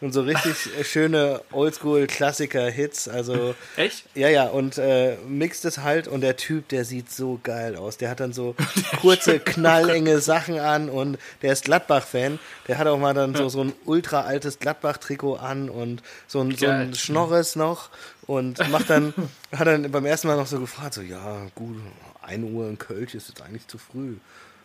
[0.03, 3.07] Und so richtig äh, schöne Oldschool-Klassiker-Hits.
[3.07, 4.05] Also Echt?
[4.17, 7.99] ja, ja, und äh, mixt es halt und der Typ, der sieht so geil aus.
[7.99, 8.57] Der hat dann so
[9.01, 12.41] kurze, knallenge Sachen an und der ist Gladbach-Fan.
[12.67, 16.57] Der hat auch mal dann so, so ein ultra altes Gladbach-Trikot an und so ein,
[16.57, 16.95] so ein.
[16.95, 17.89] Schnorres noch
[18.27, 19.15] und macht dann,
[19.57, 21.77] hat dann beim ersten Mal noch so gefragt, so, ja, gut,
[22.23, 24.17] 1 Uhr in Köln ist jetzt eigentlich zu früh.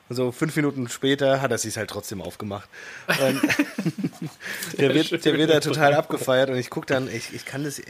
[0.09, 2.69] So fünf Minuten später hat er sich halt trotzdem aufgemacht.
[3.07, 3.41] Und
[4.77, 7.81] der, wird, der wird da total abgefeiert und ich gucke dann, ich, ich kann das,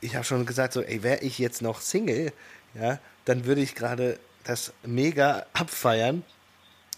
[0.00, 2.32] ich habe schon gesagt, so, ey, wäre ich jetzt noch Single,
[2.74, 6.22] ja, dann würde ich gerade das mega abfeiern,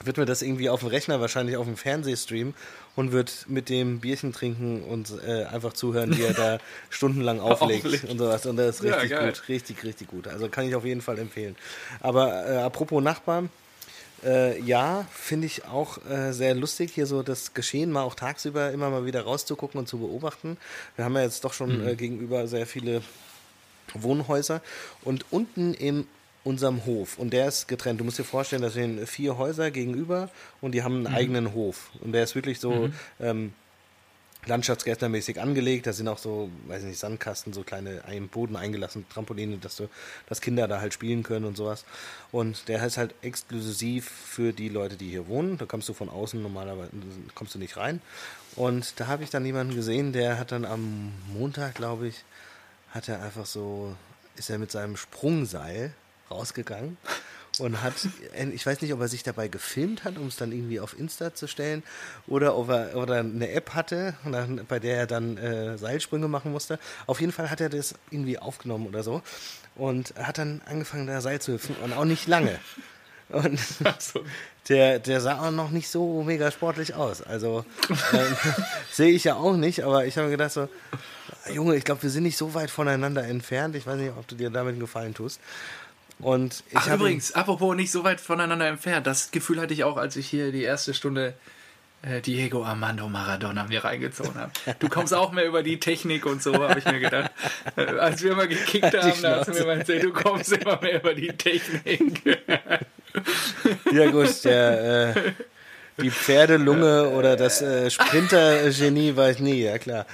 [0.04, 2.54] würde mir das irgendwie auf dem Rechner, wahrscheinlich auf dem Fernseh streamen
[2.96, 6.58] und würde mit dem Bierchen trinken und äh, einfach zuhören, wie er da
[6.90, 8.04] stundenlang auflegt, Auflegt.
[8.04, 8.44] und sowas.
[8.46, 9.28] Und das ist Ja, richtig geil.
[9.32, 10.28] gut, richtig, richtig gut.
[10.28, 11.56] Also kann ich auf jeden Fall empfehlen.
[12.00, 13.48] Aber äh, apropos Nachbarn,
[14.24, 18.70] äh, ja, finde ich auch äh, sehr lustig, hier so das Geschehen mal auch tagsüber
[18.70, 20.56] immer mal wieder rauszugucken und zu beobachten.
[20.96, 23.02] Wir haben ja jetzt doch schon äh, gegenüber sehr viele
[23.94, 24.62] Wohnhäuser
[25.02, 26.06] und unten in
[26.44, 28.00] unserem Hof und der ist getrennt.
[28.00, 30.28] Du musst dir vorstellen, das sind vier Häuser gegenüber
[30.60, 33.52] und die haben einen eigenen Hof und der ist wirklich so ähm,
[34.46, 35.86] landschaftsgärtnermäßig angelegt.
[35.86, 39.88] Da sind auch so, weiß nicht, Sandkasten, so kleine im Boden eingelassene Trampoline, dass du,
[40.28, 41.84] dass Kinder da halt spielen können und sowas.
[42.32, 45.58] Und der ist halt exklusiv für die Leute, die hier wohnen.
[45.58, 46.90] Da kommst du von außen normalerweise
[47.34, 48.00] kommst du nicht rein.
[48.56, 52.24] Und da habe ich dann jemanden gesehen, der hat dann am Montag, glaube ich,
[52.90, 53.96] hat er einfach so,
[54.36, 55.94] ist er mit seinem Sprungseil
[56.30, 56.96] rausgegangen
[57.62, 57.94] und hat,
[58.52, 61.32] ich weiß nicht, ob er sich dabei gefilmt hat, um es dann irgendwie auf Insta
[61.32, 61.84] zu stellen
[62.26, 66.50] oder ob er oder eine App hatte, dann, bei der er dann äh, Seilsprünge machen
[66.50, 66.78] musste.
[67.06, 69.22] Auf jeden Fall hat er das irgendwie aufgenommen oder so
[69.76, 72.58] und hat dann angefangen, da Seil zu hüpfen und auch nicht lange.
[73.28, 73.58] Und
[73.98, 74.24] so.
[74.68, 77.22] der, der sah auch noch nicht so mega sportlich aus.
[77.22, 77.64] Also
[78.12, 78.36] ähm,
[78.90, 80.68] sehe ich ja auch nicht, aber ich habe mir gedacht so,
[81.52, 83.74] Junge, ich glaube, wir sind nicht so weit voneinander entfernt.
[83.74, 85.40] Ich weiß nicht, ob du dir damit einen Gefallen tust.
[86.22, 89.96] Und ich Ach, übrigens, apropos nicht so weit voneinander entfernt, das Gefühl hatte ich auch,
[89.96, 91.34] als ich hier die erste Stunde
[92.02, 94.52] äh, Diego Armando Maradona mir reingezogen habe.
[94.78, 97.30] Du kommst auch mehr über die Technik und so, habe ich mir gedacht.
[97.76, 100.52] Äh, als wir mal gekickt Halt haben, da hast du mir mal erzählt, du kommst
[100.52, 102.22] immer mehr über die Technik.
[103.92, 105.32] Ja gut, der, äh,
[106.00, 110.06] die Pferdelunge oder das äh, Sprintergenie war ich nie, ja klar.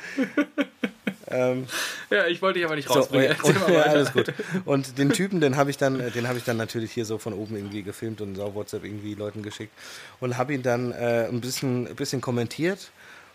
[1.30, 1.66] Ähm,
[2.10, 3.36] ja, ich wollte dich aber nicht so, rausbringen.
[3.42, 4.32] und, Erzähl mal ja, alles gut.
[4.64, 7.34] Und den Typen, den habe ich dann, den habe ich dann natürlich hier so von
[7.34, 9.72] oben irgendwie gefilmt und auf WhatsApp irgendwie Leuten geschickt
[10.20, 12.90] und habe ihn dann äh, ein bisschen, ein bisschen kommentiert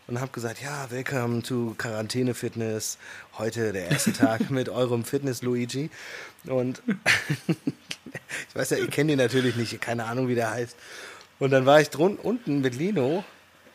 [0.07, 2.97] und habe gesagt, ja, welcome to Quarantäne Fitness.
[3.37, 5.89] Heute der erste Tag mit eurem Fitness Luigi.
[6.45, 6.81] Und
[7.47, 10.75] ich weiß ja, ihr kennt ihn natürlich nicht, keine Ahnung, wie der heißt.
[11.39, 13.23] Und dann war ich drun unten mit Lino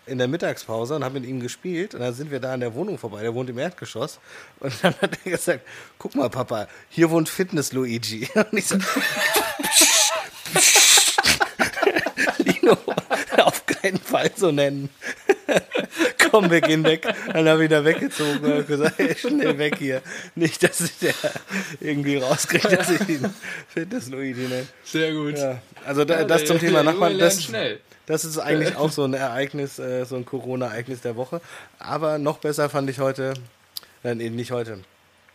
[0.08, 1.94] in der Mittagspause und habe mit ihm gespielt.
[1.94, 3.22] Und dann sind wir da an der Wohnung vorbei.
[3.22, 4.18] Der wohnt im Erdgeschoss.
[4.60, 5.60] Und dann hat er gesagt:
[5.98, 8.28] Guck mal, Papa, hier wohnt Fitness Luigi.
[8.34, 8.76] Und ich so:
[12.38, 12.76] Lino,
[13.38, 14.90] auf keinen Fall so nennen.
[16.30, 17.06] Komm, wir gehen weg.
[17.32, 20.02] Dann habe ich da weggezogen und gesagt, ey, schnell weg hier.
[20.34, 21.14] Nicht, dass ich der
[21.80, 23.34] irgendwie rauskriegt, dass ich ihn
[23.68, 24.66] Fitness Luigi nenne.
[24.84, 25.38] Sehr gut.
[25.38, 27.80] Ja, also da, Ja, das zum Thema Nachbarn, das, schnell.
[28.08, 31.42] Das ist eigentlich auch so ein Ereignis, äh, so ein Corona-Ereignis der Woche.
[31.78, 33.34] Aber noch besser fand ich heute,
[34.02, 34.80] äh, nee, nicht heute.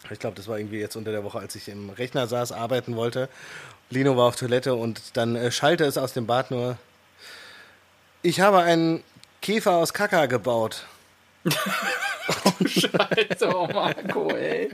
[0.10, 2.96] Ich glaube, das war irgendwie jetzt unter der Woche, als ich im Rechner saß, arbeiten
[2.96, 3.30] wollte.
[3.92, 6.78] Lino war auf Toilette und dann äh, schallte es aus dem Bad nur.
[8.24, 9.04] Ich habe einen
[9.42, 10.88] Käfer aus Kaka gebaut.
[12.66, 14.72] Scheiße, oh Marco, ey.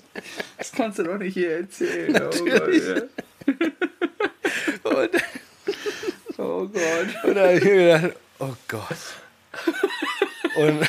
[0.58, 2.16] Das kannst du doch nicht hier erzählen.
[2.16, 2.74] Oh Gott,
[3.50, 3.89] ja.
[6.62, 7.24] Oh Gott.
[7.24, 8.98] und da habe ich mir gedacht, oh Gott.
[10.56, 10.88] Und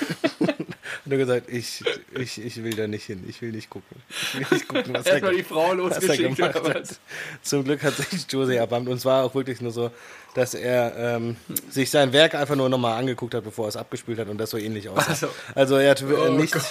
[1.05, 1.83] Und er hat gesagt, ich,
[2.15, 3.97] ich, ich will da nicht hin, ich will nicht gucken.
[4.09, 6.83] Ich will nicht gucken, was Erstmal er, die Frau was er losgeschickt gemacht oder hat.
[6.83, 7.01] was?
[7.43, 8.89] Zum Glück hat sich Jose erbarmt.
[8.89, 9.91] Und es war auch wirklich nur so,
[10.35, 11.37] dass er ähm,
[11.69, 14.51] sich sein Werk einfach nur nochmal angeguckt hat, bevor er es abgespielt hat und das
[14.51, 15.07] so ähnlich aussah.
[15.11, 15.29] Ach so.
[15.55, 16.65] Also er hat, äh, Oh nicht, Gott.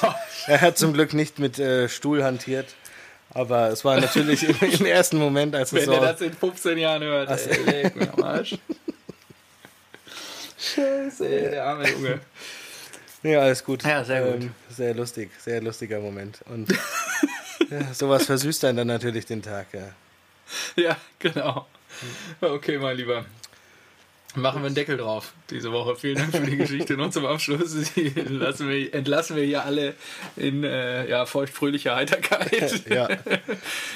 [0.48, 2.68] er hat zum Glück nicht mit äh, Stuhl hantiert.
[3.32, 5.92] Aber es war natürlich im, im ersten Moment, als es Wenn so...
[5.94, 8.58] er das in 15 Jahren hört, ey, leg mich am Arsch.
[10.60, 12.20] Scheiße, ey, der arme Junge.
[13.22, 13.84] Ja, alles gut.
[13.84, 14.44] Ja, sehr gut.
[14.44, 16.40] Ähm, sehr lustig, sehr lustiger Moment.
[16.46, 16.72] Und
[17.70, 19.90] ja, sowas versüßt dann dann natürlich den Tag, ja.
[20.82, 21.68] Ja, genau.
[22.40, 23.26] Okay, mein Lieber.
[24.36, 25.96] Machen wir einen Deckel drauf diese Woche.
[25.96, 26.96] Vielen Dank für die Geschichte.
[26.96, 29.96] Und zum Abschluss entlassen wir, entlassen wir hier alle
[30.38, 32.88] in äh, ja, feuchtfröhlicher Heiterkeit.
[32.88, 33.10] Ja.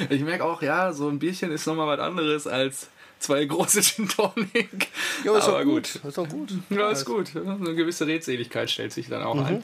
[0.09, 2.89] Ich merke auch, ja, so ein Bierchen ist nochmal was anderes als
[3.23, 4.87] zwei große Gin Tonic.
[5.23, 5.95] Ja, ist Aber doch gut.
[5.95, 6.51] Ist doch gut.
[6.69, 7.35] Ja, ist gut.
[7.35, 9.63] Eine gewisse Redseligkeit stellt sich dann auch ein.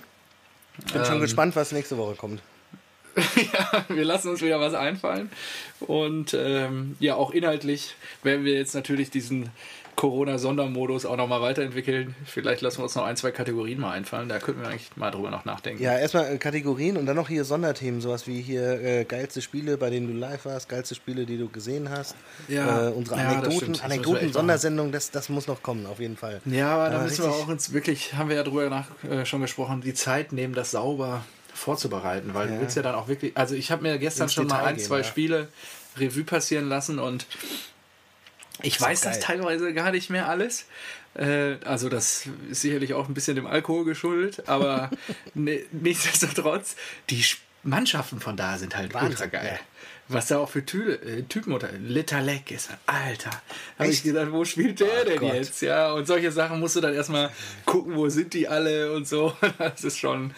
[0.94, 1.22] Bin schon Ähm.
[1.22, 2.42] gespannt, was nächste Woche kommt.
[3.36, 5.30] ja, wir lassen uns wieder was einfallen.
[5.82, 9.50] Und ähm, ja, auch inhaltlich werden wir jetzt natürlich diesen
[10.00, 12.16] Corona-Sondermodus auch nochmal weiterentwickeln.
[12.24, 14.30] Vielleicht lassen wir uns noch ein, zwei Kategorien mal einfallen.
[14.30, 15.84] Da könnten wir eigentlich mal drüber noch nachdenken.
[15.84, 19.76] Ja, erstmal äh, Kategorien und dann noch hier Sonderthemen, sowas wie hier äh, geilste Spiele,
[19.76, 22.16] bei denen du live warst, geilste Spiele, die du gesehen hast.
[22.48, 22.88] Ja.
[22.88, 23.74] Äh, unsere Ja, Anekdoten.
[23.74, 26.40] Das Anekdoten Sondersendung, das, das muss noch kommen, auf jeden Fall.
[26.46, 29.42] Ja, aber da müssen wir auch uns wirklich, haben wir ja drüber nach, äh, schon
[29.42, 32.56] gesprochen, die Zeit nehmen, das sauber vorzubereiten, weil Ja.
[32.56, 34.70] du willst ja dann auch wirklich, also ich habe mir gestern Ins schon mal Detail
[34.70, 35.04] ein, gehen, zwei ja.
[35.04, 35.48] Spiele
[35.98, 37.26] Revue passieren lassen und
[38.62, 40.66] ich weiß das teilweise gar nicht mehr alles.
[41.16, 44.90] Äh, also das ist sicherlich auch ein bisschen dem Alkohol geschuldet, aber
[45.34, 46.76] ne, nichtsdestotrotz,
[47.10, 47.24] die
[47.64, 49.60] Mannschaften von da sind halt Wahnsinn, ultra geil.
[49.60, 49.60] ja.
[50.12, 51.72] Was da auch für Tü äh, Typen unter.
[51.72, 53.30] Litterleck ist, Alter.
[53.78, 55.34] Habe ich gedacht, wo spielt der Ach denn Gott.
[55.36, 55.62] jetzt?
[55.62, 57.30] Ja, und solche Sachen musst du dann erstmal
[57.66, 59.34] gucken, wo sind die alle und so.
[59.60, 60.34] Das ist schon,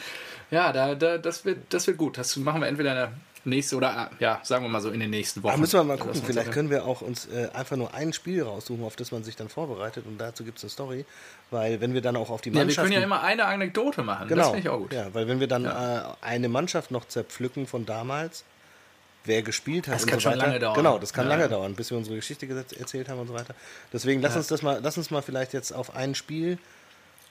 [0.49, 2.17] ja, da, da, das, wird, das wird gut.
[2.17, 3.13] Das machen wir entweder in der
[3.43, 5.53] nächsten oder, ja, sagen wir mal so in den nächsten Wochen.
[5.53, 8.43] Da müssen wir mal gucken, vielleicht können wir auch uns äh, einfach nur ein Spiel
[8.43, 11.05] raussuchen, auf das man sich dann vorbereitet und dazu gibt es eine Story,
[11.49, 14.27] weil wenn wir dann auch auf die Ja, wir können ja immer eine Anekdote machen.
[14.27, 14.41] Genau.
[14.41, 14.93] Das finde ich auch gut.
[14.93, 18.43] Ja, weil wenn wir dann äh, eine Mannschaft noch zerpflücken von damals,
[19.25, 20.47] wer gespielt hat Das und kann so schon weiter.
[20.47, 20.75] lange dauern.
[20.75, 21.35] Genau, das kann Ja.
[21.35, 22.47] lange dauern, bis wir unsere Geschichte
[22.79, 23.53] erzählt haben und so weiter.
[23.93, 26.57] Deswegen lass uns das mal, lass uns mal vielleicht jetzt auf ein Spiel,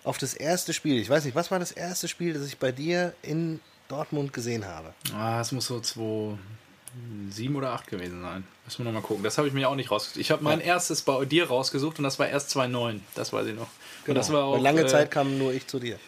[0.04, 0.98] auf das erste Spiel.
[1.00, 3.60] Ich weiß nicht, was war das erste Spiel, das ich bei dir in
[3.90, 4.92] Dortmund gesehen habe?
[5.14, 8.44] Ah, es muss so 2007 oder 8 gewesen sein.
[8.64, 9.24] Müssen wir nochmal gucken.
[9.24, 10.20] Das habe ich mir auch nicht rausgesucht.
[10.20, 13.02] Ich habe mein erstes bei dir rausgesucht und das war erst 2009.
[13.14, 13.68] Das weiß ich noch.
[14.06, 15.98] Und das war auch, Weil lange äh, Zeit kam nur ich zu dir.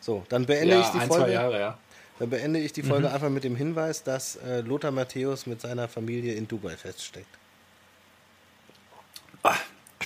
[0.00, 1.24] So, dann beende ja, ich die ein, Folge.
[1.24, 1.78] zwei Jahre, ja.
[2.18, 5.86] Dann beende ich die Folge einfach mit dem Hinweis, dass äh, Lothar Matthäus mit seiner
[5.86, 7.28] Familie in Dubai feststeckt.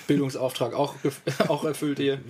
[0.07, 0.95] Bildungsauftrag auch,
[1.49, 2.21] auch erfüllt hier.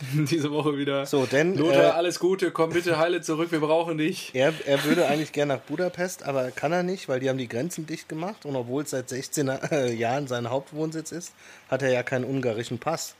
[0.30, 1.06] Diese Woche wieder.
[1.06, 4.30] So, denn, Lothar, äh, alles Gute, komm bitte heile zurück, wir brauchen dich.
[4.34, 7.48] Er, er würde eigentlich gerne nach Budapest, aber kann er nicht, weil die haben die
[7.48, 8.44] Grenzen dicht gemacht.
[8.44, 11.32] Und obwohl es seit 16 äh, Jahren sein Hauptwohnsitz ist,
[11.68, 13.14] hat er ja keinen ungarischen Pass.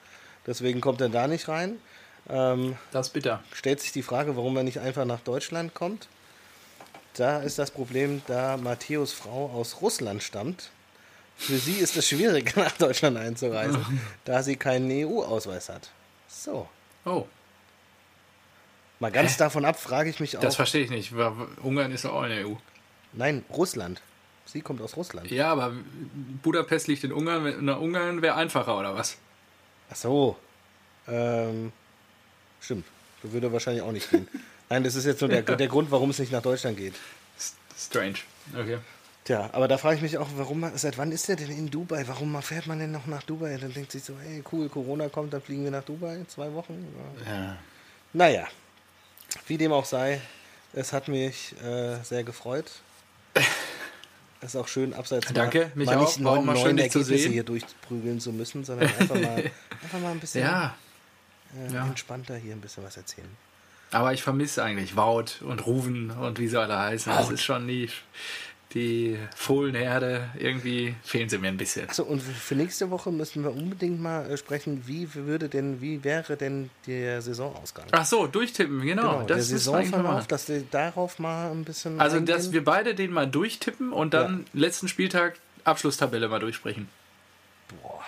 [0.46, 1.78] Deswegen kommt er da nicht rein.
[2.30, 3.42] Ähm, Das ist bitter.
[3.52, 6.08] stellt sich die Frage, warum er nicht einfach nach Deutschland kommt.
[7.14, 10.70] Da ist das Problem, da Matthäus Frau aus Russland stammt.
[11.36, 15.90] Für sie ist es schwierig, nach Deutschland einzureisen, da sie keinen EU-Ausweis hat.
[16.28, 16.68] So.
[17.04, 17.26] Oh,
[19.00, 20.40] Mal ganz davon ab, frage ich mich auch.
[20.40, 21.16] das verstehe ich nicht.
[21.16, 22.54] weil Ungarn ist auch in der EU.
[23.12, 24.02] Nein, Russland.
[24.44, 25.30] Sie kommt aus Russland.
[25.30, 25.72] Ja, aber
[26.42, 27.58] Budapest liegt in Ungarn.
[27.60, 29.16] Na, Ungarn wäre einfacher, oder was?
[29.90, 30.36] Ach so.
[31.06, 31.72] Ähm,
[32.60, 32.86] stimmt.
[33.22, 34.26] Das würde wahrscheinlich auch nicht gehen.
[34.68, 36.94] Nein, das ist jetzt nur der, der Grund, warum es nicht nach Deutschland geht.
[37.78, 38.18] Strange.
[38.52, 38.78] Okay.
[39.28, 42.08] Tja, aber da frage ich mich auch, warum seit wann ist der denn in Dubai?
[42.08, 43.58] Warum fährt man denn noch nach Dubai?
[43.58, 46.88] Dann denkt sich so, hey, cool, Corona kommt, dann fliegen wir nach Dubai, zwei Wochen.
[47.26, 47.34] Ja.
[47.34, 47.56] Ja.
[48.14, 48.46] Naja,
[49.46, 50.22] wie dem auch sei,
[50.72, 52.70] es hat mich äh, sehr gefreut.
[54.40, 56.06] Es ist auch schön, abseits Danke, mal, mich mal auch.
[56.06, 57.32] nicht neun, mal schön, neun Ergebnisse sehen.
[57.32, 59.50] hier durchprügeln zu müssen, sondern einfach mal,
[59.82, 60.76] einfach mal ein bisschen ja,
[61.68, 61.84] äh, ja.
[61.88, 63.28] entspannter hier ein bisschen was erzählen.
[63.90, 67.12] aber ich vermisse eigentlich Wout und Ruven und wie sie alle heißen.
[67.12, 67.34] Das Wout.
[67.34, 67.90] ist schon die,
[68.74, 70.28] die Fohlenherde.
[70.38, 71.88] Irgendwie fehlen sie mir ein bisschen.
[71.88, 76.04] Achso, und für nächste Woche müssen wir unbedingt mal äh, sprechen, wie würde denn, wie
[76.04, 77.86] wäre denn der Saisonausgang?
[77.92, 79.02] Ach so, durchtippen, genau.
[79.02, 81.98] Genau, der das mal Saisonverlauf, dass wir darauf mal ein bisschen.
[82.00, 82.34] Also, eingehen.
[82.36, 86.88] dass wir beide den mal durchtippen und dann letzten Spieltag Abschlusstabelle mal durchsprechen.
[87.82, 88.02] Boah,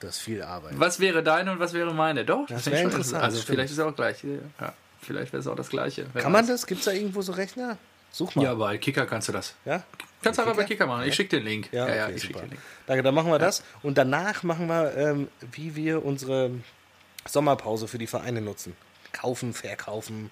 [0.00, 0.72] das ist viel Arbeit.
[0.76, 2.24] Was wäre deine und was wäre meine?
[2.24, 3.54] Doch, Das finde wäre interessant, Also, stimmt.
[3.56, 4.24] vielleicht ist es auch gleich.
[4.60, 6.06] Ja, vielleicht wäre es auch das Gleiche.
[6.14, 6.66] Kann man das?
[6.66, 7.78] Gibt es da irgendwo so Rechner?
[8.12, 8.44] Such mal.
[8.44, 9.54] Ja, bei Kicker kannst du das.
[9.64, 9.82] Ja?
[10.22, 10.86] Kannst du einfach bei Kicker?
[10.86, 11.06] Machen.
[11.06, 11.68] Ich schicke den Link.
[11.72, 12.62] Ja, ja, ja okay, ich schicke den Link.
[12.86, 13.62] Danke, dann machen wir das.
[13.82, 16.50] Und danach machen wir, ähm, wie wir unsere
[17.26, 18.76] Sommerpause für die Vereine nutzen.
[19.12, 20.30] Kaufen, verkaufen.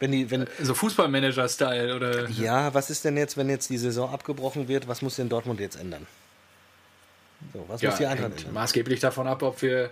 [0.00, 2.28] Wenn die, wenn, So Fußballmanager-Style oder.
[2.30, 4.88] ja, was ist denn jetzt, wenn jetzt die Saison abgebrochen wird?
[4.88, 6.06] Was muss denn Dortmund jetzt ändern?
[7.52, 8.54] So, was muss die Eintracht hängt ändern?
[8.54, 9.90] maßgeblich davon ab, ob wir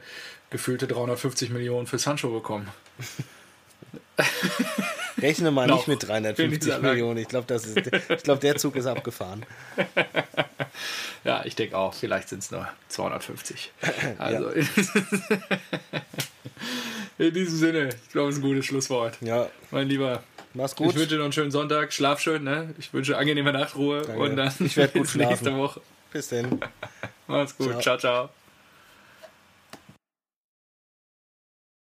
[0.48, 2.68] gefühlte 350 Millionen für Sancho bekommen.
[5.20, 6.86] Rechne mal nicht mit Bin 350 ich sagen.
[6.86, 7.18] Millionen.
[7.18, 9.44] Ich glaube, ich glaube, der Zug ist abgefahren.
[11.24, 13.72] Ja, ich denke auch, vielleicht sind es nur 250.
[14.18, 14.50] Also
[17.18, 19.16] in diesem Sinne, ich glaube, es ist ein gutes Schlusswort.
[19.20, 20.22] Ja, Mein Lieber,
[20.54, 20.94] mach's ich gut.
[20.94, 22.72] wünsche dir noch einen schönen Sonntag, schlaf schön, ne?
[22.78, 24.22] Ich wünsche angenehme Nachtruhe Danke.
[24.22, 25.58] und dann Ich gut bis nächste schlafen.
[25.58, 25.80] Woche.
[26.12, 26.60] Bis denn.
[27.26, 27.80] Mach's gut, Ciao.
[27.80, 27.98] ciao.
[27.98, 28.28] ciao.